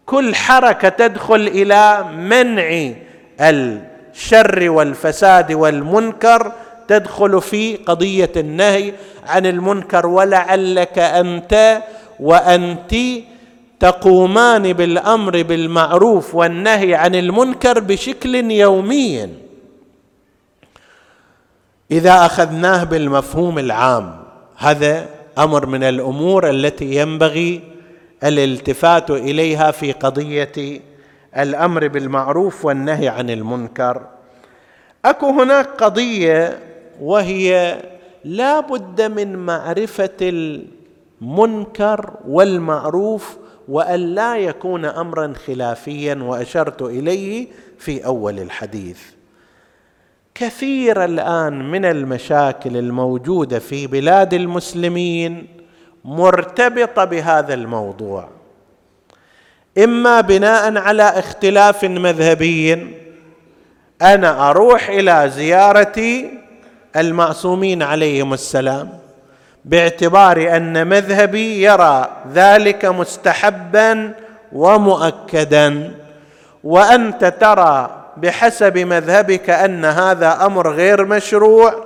[0.06, 2.92] كل حركة تدخل إلى منع
[3.40, 6.52] الشر والفساد والمنكر
[6.88, 8.92] تدخل في قضية النهي
[9.26, 10.06] عن المنكر.
[10.06, 11.82] ولعلك أنت
[12.20, 12.94] وانت
[13.80, 19.28] تقومان بالأمر بالمعروف والنهي عن المنكر بشكل يومي.
[21.90, 24.16] إذا أخذناه بالمفهوم العام
[24.56, 25.06] هذا
[25.38, 27.60] أمر من الأمور التي ينبغي
[28.24, 30.80] الالتفات إليها في قضية
[31.36, 34.02] الأمر بالمعروف والنهي عن المنكر.
[35.04, 36.58] أكو هناك قضية
[37.00, 37.78] وهي
[38.24, 40.10] لا بد من معرفة
[41.22, 43.36] المنكر والمعروف
[43.68, 47.48] وأن لا يكون امرا خلافيا وأشرت إليه
[47.78, 49.00] في أول الحديث.
[50.34, 55.46] كثير الآن من المشاكل الموجودة في بلاد المسلمين
[56.04, 58.28] مرتبطة بهذا الموضوع.
[59.78, 62.94] إما بناء على اختلاف مذهبي
[64.02, 66.24] أنا أروح إلى زياره
[66.96, 69.05] المعصومين عليهم السلام.
[69.66, 74.12] باعتبار أن مذهبي يرى ذلك مستحبا
[74.52, 75.94] ومؤكدا.
[76.64, 81.84] وأنت ترى بحسب مذهبك أن هذا أمر غير مشروع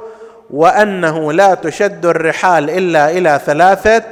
[0.50, 4.02] وأنه لا تشد الرحال إلا إلى ثلاثة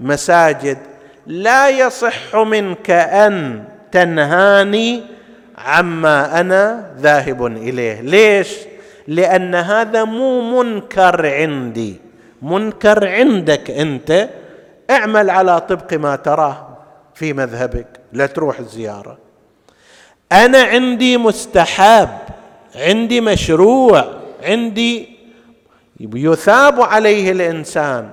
[0.00, 0.78] مساجد.
[1.26, 5.02] لا يصح منك أن تنهاني
[5.58, 8.00] عما أنا ذاهب إليه.
[8.00, 8.56] ليش؟
[9.08, 12.05] لأن هذا مو منكر عندي.
[12.42, 14.28] منكر عندك انت
[14.90, 16.78] اعمل على طبق ما تراه
[17.14, 19.18] في مذهبك لا تروح الزيارة.
[20.32, 22.08] أنا عندي مستحب
[22.74, 24.04] عندي مشروع
[24.42, 25.16] عندي
[26.00, 28.08] يثاب عليه الإنسان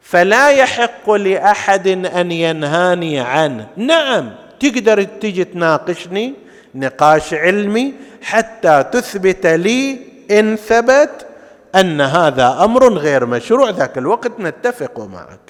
[0.00, 3.66] فلا يحق لأحد أن ينهاني عنه.
[3.76, 4.30] نعم
[4.60, 6.34] تقدر تجي تناقشني
[6.74, 9.98] نقاش علمي حتى تثبت لي
[10.30, 11.26] إن ثبت
[11.80, 15.40] أن هذا أمر غير مشروع ذاك الوقت نتفق معك.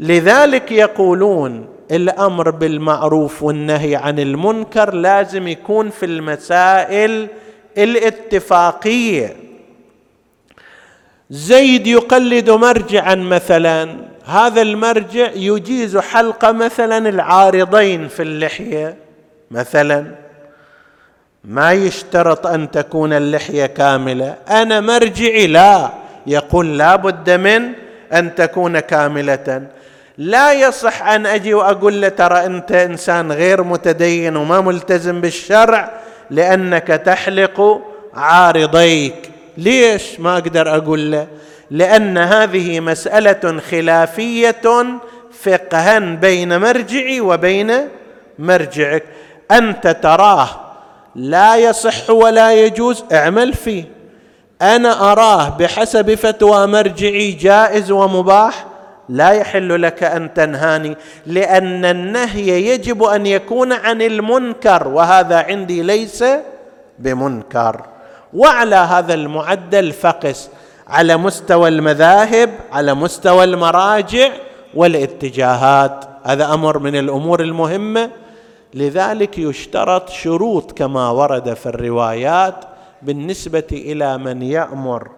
[0.00, 7.28] لذلك يقولون الأمر بالمعروف والنهي عن المنكر لازم يكون في المسائل
[7.78, 9.36] الاتفاقية.
[11.30, 18.96] زيد يقلد مرجعا مثلا هذا المرجع يجيز حلق مثلا العارضين في اللحية
[19.50, 20.21] مثلا.
[21.44, 24.34] ما يشترط أن تكون اللحية كاملة.
[24.50, 25.90] أنا مرجعي لا.
[26.26, 27.72] يقول لا بد من
[28.12, 29.66] أن تكون كاملة.
[30.18, 35.90] لا يصح أن أجي وأقول له ترى أنت إنسان غير متدين وما ملتزم بالشرع
[36.30, 37.82] لأنك تحلق
[38.14, 39.30] عارضيك.
[39.58, 41.26] ليش ما أقدر أقول له؟
[41.70, 44.62] لأن هذه مسألة خلافية
[45.42, 47.72] فقها بين مرجعي وبين
[48.38, 49.04] مرجعك.
[49.50, 50.71] أنت تراه
[51.14, 53.84] لا يصح ولا يجوز اعمل فيه.
[54.62, 58.66] أنا أراه بحسب فتوى مرجعي جائز ومباح
[59.08, 60.96] لا يحل لك أن تنهاني
[61.26, 66.24] لأن النهي يجب أن يكون عن المنكر وهذا عندي ليس
[66.98, 67.82] بمنكر.
[68.34, 70.48] وعلى هذا المعدل فقس
[70.88, 74.28] على مستوى المذاهب على مستوى المراجع
[74.74, 76.04] والاتجاهات.
[76.24, 78.10] هذا أمر من الأمور المهمة.
[78.74, 82.64] لذلك يشترط شروط كما ورد في الروايات
[83.02, 85.10] بالنسبة إلى من يأمر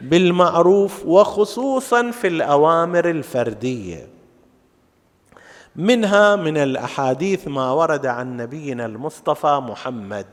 [0.00, 4.08] بالمعروف وخصوصا في الأوامر الفردية.
[5.76, 10.26] منها من الأحاديث ما ورد عن نبينا المصطفى محمد.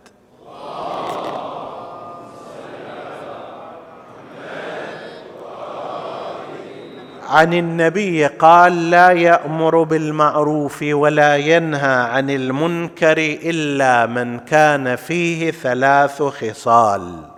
[7.29, 16.21] عن النبي قال لا يأمر بالمعروف ولا ينهى عن المنكر إلا من كان فيه ثلاث
[16.21, 17.29] خصال.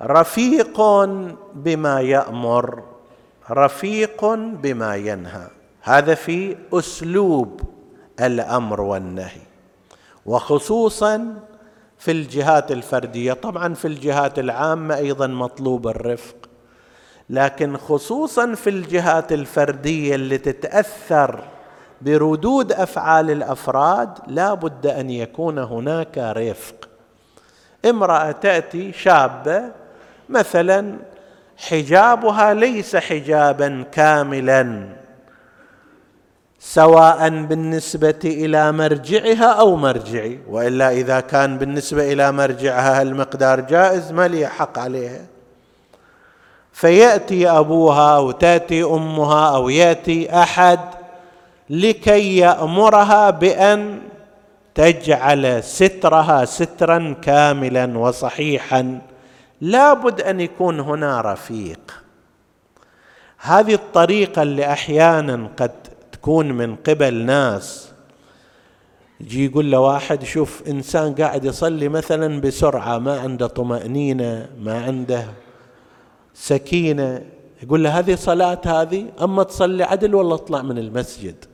[0.00, 0.80] رفيق
[1.54, 2.82] بما يأمر
[3.50, 5.46] رفيق بما ينهى.
[5.82, 7.60] هذا في أسلوب
[8.20, 9.42] الأمر والنهي.
[10.26, 11.34] وخصوصا
[11.98, 13.32] في الجهات الفردية.
[13.32, 16.41] طبعا في الجهات العامة أيضا مطلوب الرفق.
[17.32, 21.40] لكن خصوصا في الجهات الفردية اللي تتأثر
[22.02, 26.88] بردود أفعال الأفراد لا بد أن يكون هناك رفق.
[27.84, 29.62] امرأة تأتي شابة
[30.28, 30.96] مثلا
[31.56, 34.88] حجابها ليس حجابا كاملا
[36.58, 44.28] سواء بالنسبة إلى مرجعها أو مرجعي وإلا إذا كان بالنسبة إلى مرجعها المقدار جائز ما
[44.28, 45.26] لي حق عليها
[46.72, 50.80] فيأتي أبوها أو تأتي أمها أو يأتي أحد
[51.70, 54.00] لكي يأمرها بأن
[54.74, 59.00] تجعل سترها سترا كاملا وصحيحا.
[59.60, 62.02] لابد أن يكون هنا رفيق.
[63.38, 65.72] هذه الطريقة اللي أحيانا قد
[66.12, 67.88] تكون من قبل ناس.
[69.20, 75.26] يجي يقول له واحد شوف إنسان قاعد يصلي مثلا بسرعة ما عنده طمأنينة ما عنده
[76.34, 77.24] سكينة.
[77.62, 81.44] يقول له هذه صلاة هذه؟ أما تصلي عدل ولا اطلع من المسجد؟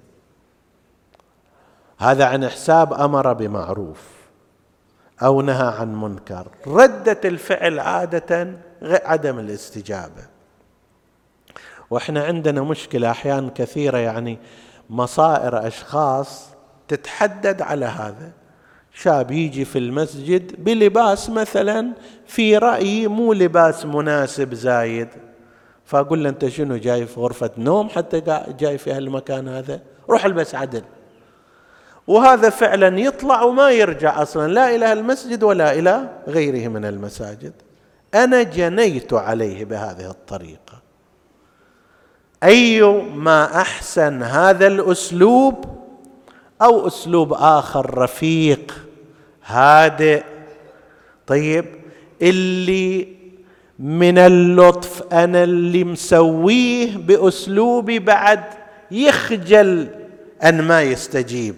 [1.98, 4.02] هذا عن حساب أمر بمعروف
[5.22, 6.48] أو نهى عن منكر.
[6.66, 8.52] رده الفعل عادة
[8.82, 10.26] عدم الاستجابة.
[11.90, 14.38] وإحنا عندنا مشكلة أحيانا كثيرة يعني
[14.90, 16.48] مصائر أشخاص
[16.88, 18.32] تتحدد على هذا.
[19.02, 21.92] شاب يجي في المسجد بلباس مثلا
[22.26, 25.08] في رأيي مو لباس مناسب زايد.
[25.84, 29.80] فأقول له أنت شنو جاي في غرفة نوم حتى جاي في هالمكان هذا؟
[30.10, 30.82] روح البس عدل.
[32.06, 37.52] وهذا فعلا يطلع وما يرجع أصلا لا إلى المسجد ولا إلى غيره من المساجد.
[38.14, 40.82] أنا جنيت عليه بهذه الطريقة.
[42.44, 42.82] اي
[43.14, 45.64] ما أحسن هذا الأسلوب؟
[46.62, 48.87] أو أسلوب آخر رفيق؟
[49.48, 50.22] هادئ.
[51.26, 51.64] طيب
[52.22, 53.08] اللي
[53.78, 58.44] من اللطف أنا اللي مسويه بأسلوبي بعد
[58.90, 59.88] يخجل
[60.44, 61.54] أن ما يستجيب.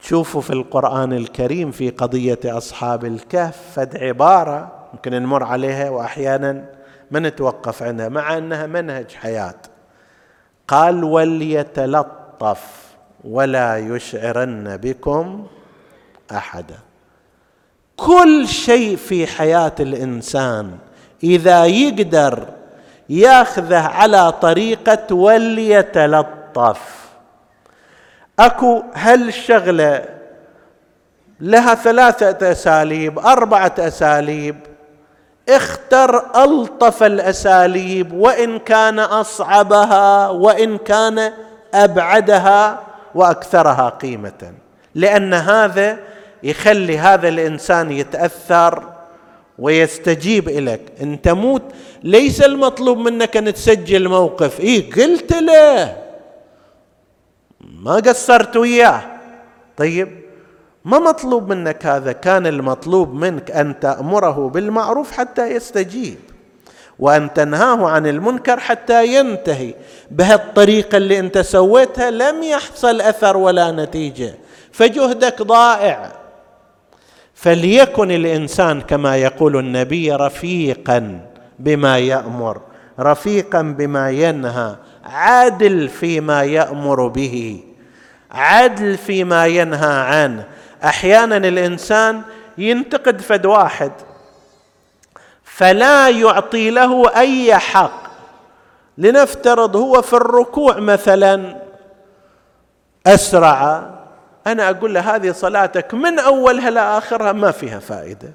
[0.00, 6.64] تشوفوا في القرآن الكريم في قضية أصحاب الكهف فد عبارة ممكن نمر عليها وأحيانا
[7.10, 9.54] ما نتوقف عندها مع أنها منهج حياة.
[10.68, 12.84] قال وليتلطف
[13.24, 15.46] ولا يشعرن بكم
[16.32, 16.78] احدا
[17.96, 20.78] كل شيء في حياة الإنسان
[21.24, 22.46] إذا يقدر
[23.08, 26.80] ياخذه على طريقة وليتلطف.
[28.38, 30.04] أكو هالشغله
[31.40, 34.56] لها ثلاثة أساليب أربعة أساليب؟
[35.48, 41.32] اختر ألطف الأساليب وإن كان أصعبها وإن كان
[41.74, 42.80] أبعدها
[43.14, 44.52] وأكثرها قيمة.
[44.94, 45.98] لأن هذا
[46.42, 48.84] يخلي هذا الإنسان يتأثر
[49.58, 51.62] ويستجيب لك أنت موت.
[52.02, 54.60] ليس المطلوب منك أن تسجل موقف.
[54.60, 55.96] اي قلت له.
[57.60, 59.02] ما قصرت وياه.
[59.76, 60.08] طيب
[60.84, 66.18] ما مطلوب منك هذا؟ كان المطلوب منك أن تأمره بالمعروف حتى يستجيب
[66.98, 69.74] وأن تنهاه عن المنكر حتى ينتهي.
[70.10, 74.34] بهالطريقة اللي أنت سويتها لم يحصل أثر ولا نتيجة.
[74.72, 76.17] فجهدك ضائع.
[77.40, 81.20] فليكن الإنسان كما يقول النبي رفيقا
[81.58, 82.60] بما يأمر
[83.00, 87.64] رفيقا بما ينهى عادل فيما يأمر به
[88.30, 90.44] عدل فيما ينهى عنه.
[90.84, 92.22] أحيانا الإنسان
[92.58, 93.92] ينتقد فد واحد
[95.44, 98.02] فلا يعطي له أي حق
[98.98, 101.56] لنفترض هو في الركوع مثلا
[103.06, 103.97] أسرع
[104.52, 108.28] أنا أقول له هذه صلاتك من أولها لاخرها ما فيها فائدة.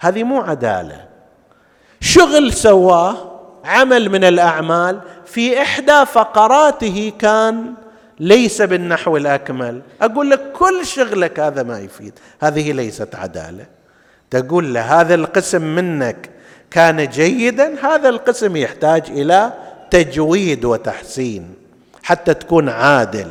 [0.00, 1.04] هذه مو عدالة.
[2.00, 7.74] شغل سواه عمل من الأعمال في إحدى فقراته كان
[8.20, 9.82] ليس بالنحو الأكمل.
[10.02, 12.18] أقول لك كل شغلك هذا ما يفيد.
[12.40, 13.66] هذه ليست عدالة.
[14.30, 16.30] تقول له هذا القسم منك
[16.70, 19.52] كان جيدا هذا القسم يحتاج إلى
[19.90, 21.54] تجويد وتحسين
[22.02, 23.28] حتى تكون عادل.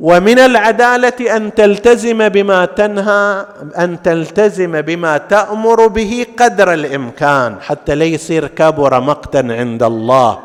[0.00, 3.46] ومن العدالة أن تلتزم بما تنهى
[3.78, 10.38] أن تلتزم بما تأمر به قدر الإمكان حتى لا يصير كبر مقتا عند الله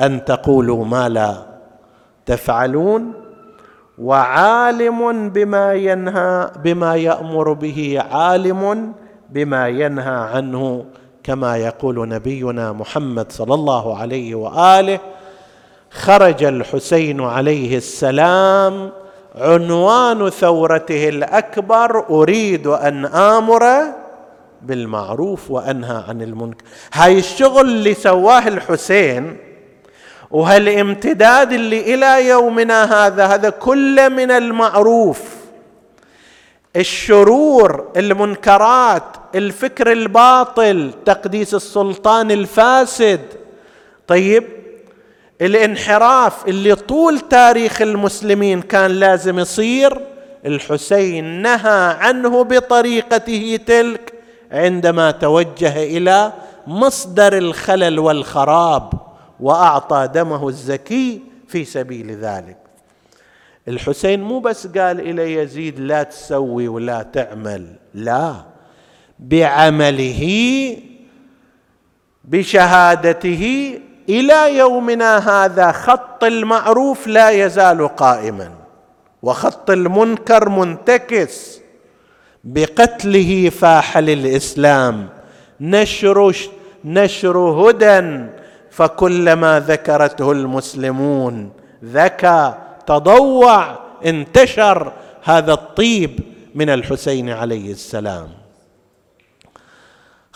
[0.00, 1.34] أن تقولوا ما لا
[2.26, 3.26] تفعلون.
[3.98, 8.92] وعالم بما ينهى بما يأمر به عالم
[9.30, 10.84] بما ينهى عنه
[11.24, 14.98] كما يقول نبينا محمد صلى الله عليه وآله
[15.96, 18.92] خرج الحسين عليه السلام
[19.34, 23.82] عنوان ثورته الأكبر أريد أن آمر
[24.62, 26.64] بالمعروف وأنهى عن المنكر.
[26.92, 29.36] هاي الشغل اللي سواه الحسين
[30.30, 35.20] وهالامتداد اللي إلى يومنا هذا هذا كله من المعروف.
[36.76, 43.20] الشرور المنكرات الفكر الباطل تقديس السلطان الفاسد.
[44.06, 44.44] طيب
[45.42, 50.00] الانحراف اللي طول تاريخ المسلمين كان لازم يصير
[50.46, 54.12] الحسين نهى عنه بطريقته تلك
[54.52, 56.32] عندما توجه إلى
[56.66, 58.92] مصدر الخلل والخراب
[59.40, 62.56] وأعطى دمه الزكي في سبيل ذلك.
[63.68, 68.34] الحسين مو بس قال إلى يزيد لا تسوي ولا تعمل لا
[69.18, 70.76] بعمله
[72.24, 73.74] بشهادته
[74.08, 78.50] إلى يومنا هذا خط المعروف لا يزال قائما
[79.22, 81.60] وخط المنكر منتكس
[82.44, 85.08] بقتله فاح للإسلام.
[85.60, 86.34] نشر
[86.84, 88.26] نشر هدى
[88.70, 91.52] فكلما ذكرته المسلمون
[91.84, 92.54] ذكى
[92.86, 94.92] تضوع انتشر
[95.22, 96.20] هذا الطيب
[96.54, 98.28] من الحسين عليه السلام.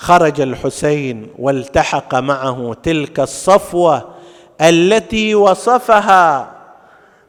[0.00, 4.08] خرج الحسين والتحق معه تلك الصفوة
[4.60, 6.50] التي وصفها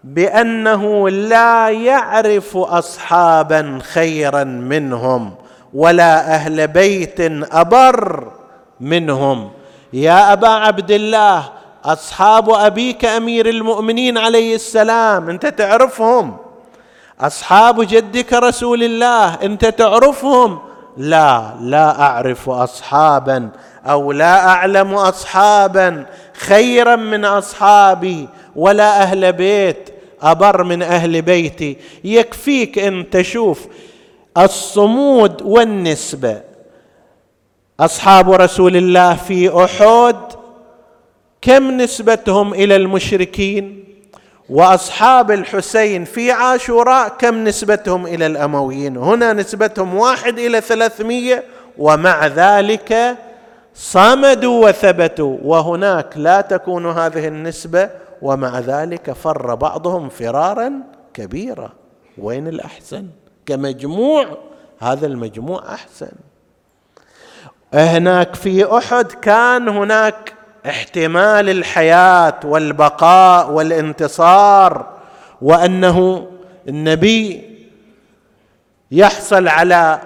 [0.04, 5.36] بأنه لا يعرف اصحابا خيرا منهم
[5.74, 7.20] ولا أهل بيت
[7.52, 8.32] أبر
[8.80, 9.52] منهم.
[9.94, 11.44] يا أبا عبد الله
[11.86, 16.38] أصحاب أبيك أمير المؤمنين عليه السلام أنت تعرفهم.
[17.20, 20.71] أصحاب جدك رسول الله أنت تعرفهم.
[20.98, 23.50] لا لا أعرف اصحابا
[23.86, 29.90] أو لا أعلم اصحابا خيرا من أصحابي ولا أهل بيت
[30.22, 31.78] أبر من أهل بيتي.
[32.04, 33.68] يكفيك إن تشوف
[34.38, 36.42] الصمود والنسبة
[37.80, 40.16] أصحاب رسول الله في أحد
[41.42, 43.81] كم نسبتهم إلى المشركين؟
[44.52, 51.44] وأصحاب الحسين في عاشوراء كم نسبتهم إلى الأمويين؟ هنا نسبتهم واحد إلى ثلاثمائه
[51.78, 53.18] ومع ذلك
[53.76, 57.90] صمدوا وثبتوا وهناك لا تكون هذه النسبة
[58.22, 60.74] ومع ذلك فر بعضهم فرارا
[61.14, 61.72] كبيرا.
[62.18, 63.08] وين الأحسن؟
[63.46, 64.38] كمجموع
[64.80, 66.12] هذا المجموع أحسن.
[67.74, 70.34] هناك في أحد كان هناك
[70.66, 74.86] احتمال الحياة والبقاء والانتصار
[75.42, 76.28] وأنه
[76.68, 77.52] النبي
[78.92, 80.00] يحصل على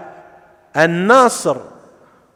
[0.77, 1.57] النصر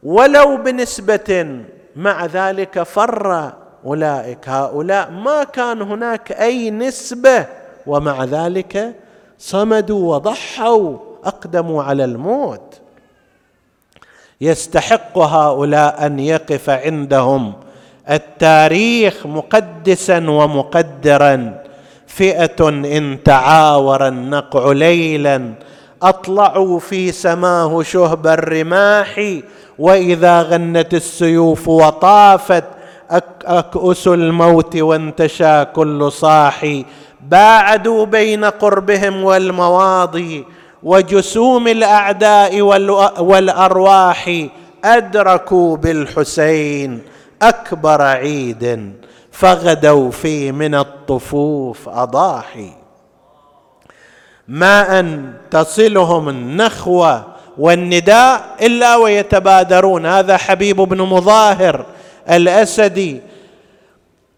[0.02, 1.60] ولو بنسبة
[1.96, 3.52] مع ذلك فر
[3.84, 4.48] أولئك.
[4.48, 7.46] هؤلاء ما كان هناك أي نسبة
[7.86, 8.94] ومع ذلك
[9.38, 12.80] صمدوا وضحوا أقدموا على الموت.
[14.40, 17.52] يستحق هؤلاء أن يقف عندهم.
[18.10, 21.54] التاريخ مقدسا ومقدرا.
[22.06, 25.52] فئة إن تعاور النقع ليلا.
[26.02, 29.38] اطلعوا في سماه شهب الرماح
[29.78, 32.64] وإذا غنت السيوف وطافت
[33.44, 36.84] أكؤس الموت وانتشى كل صاحي.
[37.20, 40.44] باعدوا بين قربهم والمواضي
[40.82, 42.60] وجسوم الأعداء
[43.20, 44.46] والأرواح.
[44.84, 47.09] أدركوا بالحسين.
[47.42, 48.92] أكبر عيد
[49.32, 52.72] فغدوا فيه من الطفوف أضاحي.
[54.48, 57.26] ما أن تصلهم النخوة
[57.58, 60.06] والنداء إلا ويتبادرون.
[60.06, 61.86] هذا حبيب بن مظاهر
[62.30, 63.20] الأسدي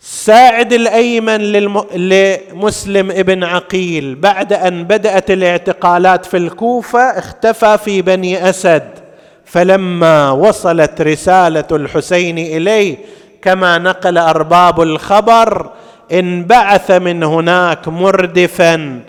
[0.02, 1.84] الساعد الأيمن للم...
[1.94, 4.14] لمسلم ابن عقيل.
[4.14, 9.01] بعد أن بدأت الاعتقالات في الكوفة اختفى في بني أسد.
[9.52, 12.96] فلما وصلت رسالة الحسين إليه
[13.42, 15.70] كما نقل أرباب الخبر
[16.12, 19.00] انبعث من هناك مردفا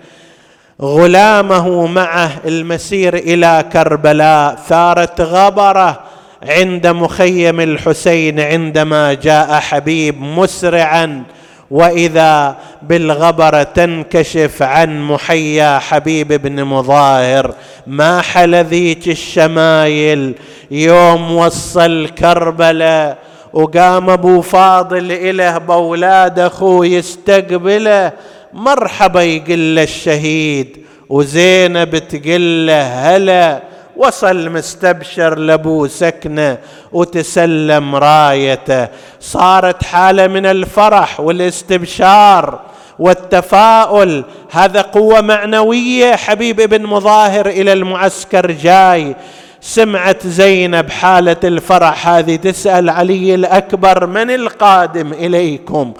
[0.82, 6.00] غلامه معه المسير إلى كربلاء ثارت غبره
[6.44, 11.24] عند مخيم الحسين عندما جاء حبيب مسرعا.
[11.72, 17.54] وإذا بالغبره تنكشف عن محيا حبيب بن مظاهر
[17.88, 20.36] ما حل ذيك الشمايل؟
[20.72, 23.18] يوم وصل كربلاء
[23.54, 28.12] وقام أبو فاضل اله باولاد أخوه يستقبله
[28.54, 30.78] مرحبا يقول له الشهيد
[31.10, 33.73] وزينب تقول له هلا.
[33.98, 36.58] وصل مستبشر لابو سكنة
[36.92, 38.88] وتسلم رايته.
[39.20, 42.60] صارت حالة من الفرح والاستبشار
[43.00, 44.24] والتفاؤل.
[44.52, 49.16] هذا قوة معنوية حبيب ابن مظاهر إلى المعسكر جاي.
[49.62, 52.36] سمعت زينب حالة الفرح هذه.
[52.36, 55.94] تسأل علي الأكبر من القادم إليكم؟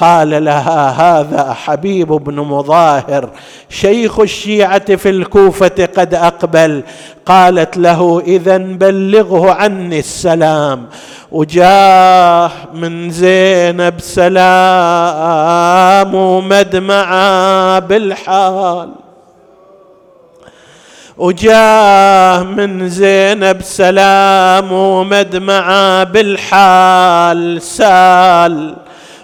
[0.00, 3.30] قال لها هذا حبيب بن مظاهر
[3.68, 6.82] شيخ الشيعة في الكوفة قد أقبل.
[7.26, 10.86] قالت له اذا بلغه عني السلام.
[11.32, 14.54] وجاه من زينب سلام
[16.14, 18.90] ومدمعة بالحال.
[21.18, 28.76] وجاه من زينب سلام ومدمعة بالحال سال.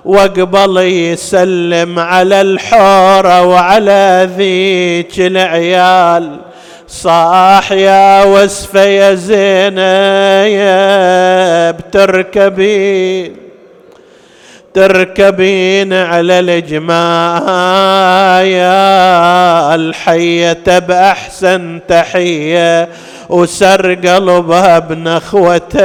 [0.07, 6.37] وقبل يسلم على الحورة وعلى ذيك العيال.
[6.89, 9.77] صاح يا وسفة يا زينب
[11.93, 13.37] تركبين
[14.75, 16.97] تركبين على الجماية
[19.75, 22.89] الحية بأحسن تحية
[23.29, 25.77] وسر قلبها بنخوته.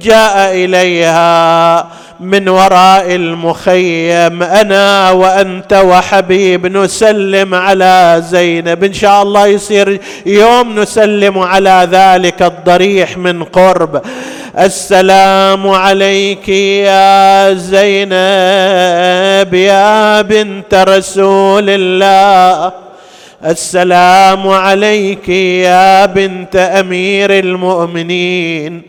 [0.00, 1.86] جاء إليها
[2.22, 8.84] من وراء المخيم أنا وأنت وحبيب نسلم على زينب.
[8.84, 14.02] إن شاء الله يصير يوم نسلم على ذلك الضريح من قرب.
[14.58, 18.12] السلام عليك يا زينب
[19.54, 22.72] يا بنت رسول الله.
[23.44, 28.82] السلام عليك يا بنت أمير المؤمنين.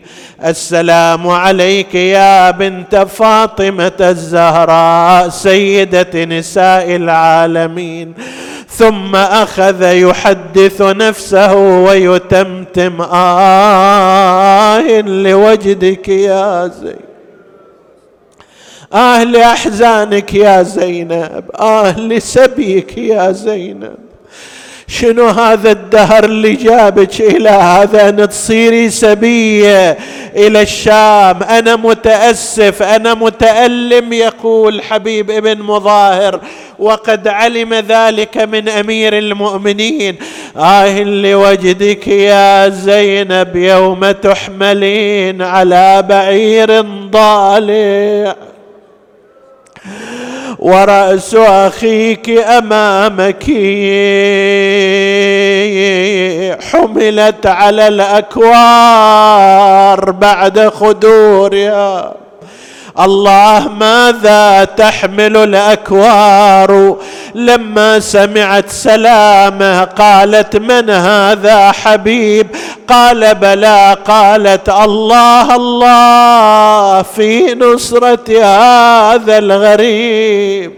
[0.44, 8.14] السلام عليك يا بنت فاطمة الزهراء سيدة نساء العالمين.
[8.68, 13.00] ثم أخذ يحدث نفسه ويتمتم.
[13.02, 16.96] آه لوجدك يا زين.
[18.92, 21.44] آه لأحزانك يا زينب.
[21.60, 24.13] آه لسبيك يا زينب.
[24.86, 29.98] شنو هذا الدهر اللي جابك إلى هذا ان تصيري سبية
[30.36, 36.40] إلى الشام؟ أنا متأسف أنا متألم يقول حبيب ابن مظاهر.
[36.78, 40.16] وقد علم ذلك من أمير المؤمنين.
[40.56, 46.80] آه لوجدك يا زينب يوم تحملين على بعير
[47.10, 48.36] ضالع.
[50.58, 53.44] ورأس أخيك أمامك.
[56.72, 58.50] حملت على الأكوار
[60.10, 62.23] بعد خدورها
[63.00, 66.96] الله ماذا تحمل الأكوار؟
[67.34, 72.46] لما سمعت سلامة قالت من هذا حبيب؟
[72.88, 80.72] قال بلى قالت الله الله في نصرة هذا الغريب.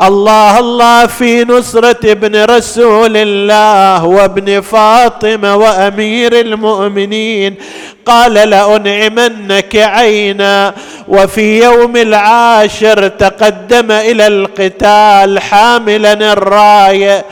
[0.00, 7.54] الله الله في نصرة ابن رسول الله وابن فاطمة وأمير المؤمنين.
[8.06, 10.74] قال لأنعمنك عينا
[11.08, 17.24] وفي يوم العاشر تقدم إلى القتال حاملا الراية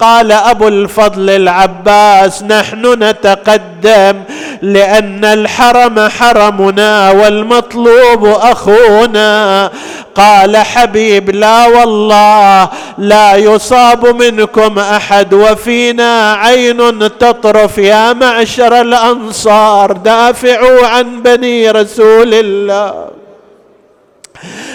[0.00, 4.22] قال أبو الفضل العباس نحن نتقدم
[4.62, 9.70] لأن الحرم حرمنا والمطلوب أخونا.
[10.14, 12.68] قال حبيب لا والله
[12.98, 19.92] لا يصاب منكم أحد وفينا عين تطرف يا معشر الأنصار.
[19.92, 23.17] دافعوا عن بني رسول الله.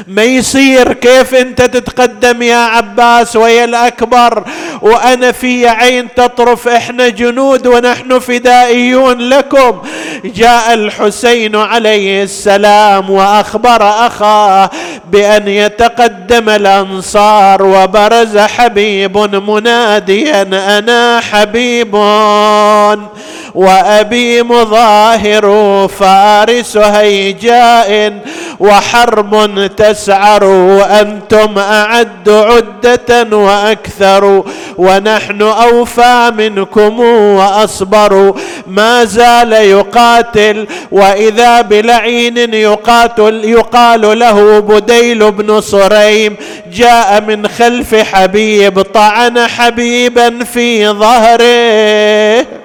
[0.07, 4.43] ما يصير كيف انت تتقدم يا عباس ويا الأكبر؟
[4.81, 9.81] وأنا في عين تطرف إحنا جنود ونحن فدائيون لكم.
[10.25, 14.69] جاء الحسين عليه السلام وأخبر أخاه
[15.11, 20.41] بأن يتقدم الأنصار وبرز حبيب مناديا
[20.77, 21.95] أنا حبيب.
[23.55, 28.19] وأبي مظاهر فارس هيجاء
[28.59, 34.43] وحرب تسعر وأنتم أعد عدة وأكثر
[34.77, 38.35] ونحن أوفى منكم وأصبر.
[38.67, 46.35] ما زال يقاتل وإذا بلعين يقاتل يقال له بديل بن صريم.
[46.73, 52.62] جاء من خلف حبيب طعن حبيبا في ظهره.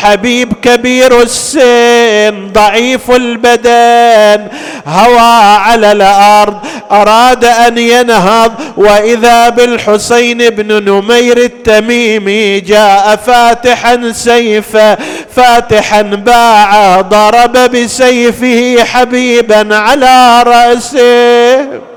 [0.00, 4.48] حبيب كبير السن ضعيف البدن
[4.86, 6.58] هوى على الأرض
[6.92, 14.98] أراد أن ينهض وإذا بالحسين بن نمير التميمي جاء فاتحا سيفه
[15.36, 21.93] فاتحا باعه ضرب بسيفه حبيبا على رأسه.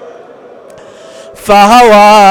[1.48, 2.28] فهوى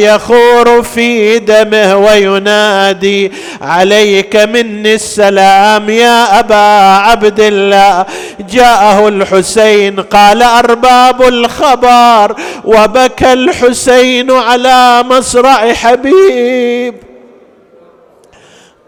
[0.00, 8.06] يخور في دمه وينادي عليك مني السلام يا أبا عبد الله.
[8.50, 16.94] جاءه الحسين قال أرباب الخبر وبكى الحسين على مصرع حبيب.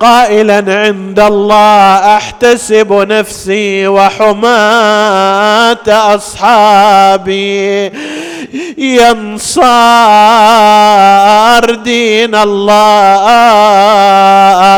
[0.01, 7.93] قائلا عند الله أحتسب نفسي وحماة أصحابي.
[8.78, 9.74] ينصار
[11.74, 13.30] دين الله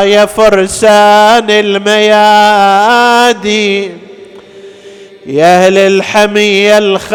[0.03, 2.91] يا فرسان الميادين.
[5.25, 7.07] يا أهل الحمية الخيل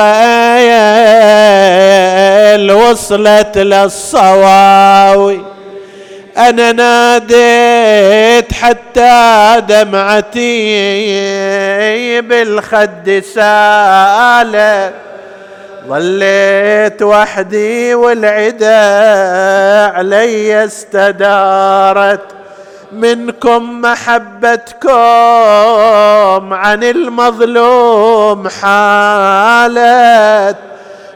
[2.72, 5.40] وصلت للصواوي.
[6.36, 10.60] أنا ناديت حتى دمعتي
[12.20, 15.05] بالخد سالت
[15.88, 18.76] ظليت وحدي والعدا
[19.96, 22.20] علي استدارت.
[22.92, 24.92] منكم محبتكم
[26.54, 30.56] عن المظلوم حالت.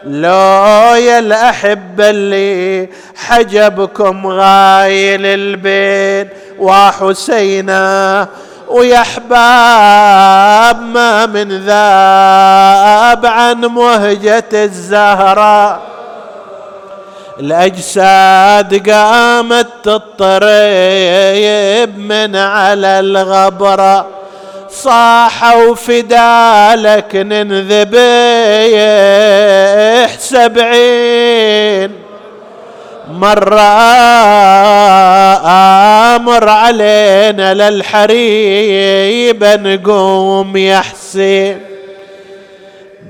[0.05, 8.29] لو يا الأحبة اللي حجبكم غايل البين وحسينا
[8.71, 15.81] ويا أحباب ما من ذاب عن مهجة الزهراء
[17.41, 20.51] الأجساد قامت تضطرب
[21.99, 24.07] من على الغبرة
[24.71, 28.01] صاحوا فدالك ننذبح
[30.19, 32.10] سبعين.
[33.13, 33.61] مرة
[36.17, 41.59] آمر علينا للحريب نقوم يا حسين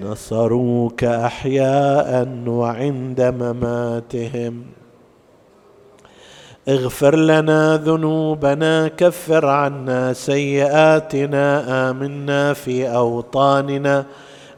[0.02, 4.62] نصروك أحياء وعند مماتهم.
[6.68, 14.04] اغفر لنا ذنوبنا كفر عنا سيئاتنا آمنا في أوطاننا.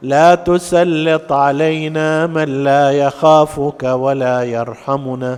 [0.03, 5.37] لا تسلط علينا من لا يخافك ولا يرحمنا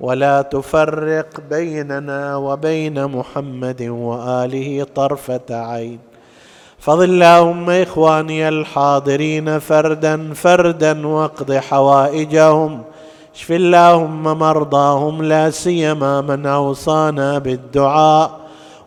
[0.00, 5.98] ولا تفرق بيننا وبين محمد وآله طرفة عين.
[6.78, 12.82] فضل اللهم إخواني الحاضرين فردا فردا واقض حوائجهم.
[13.34, 18.47] اشف اللهم مرضاهم لا سيما من أوصانا بالدعاء.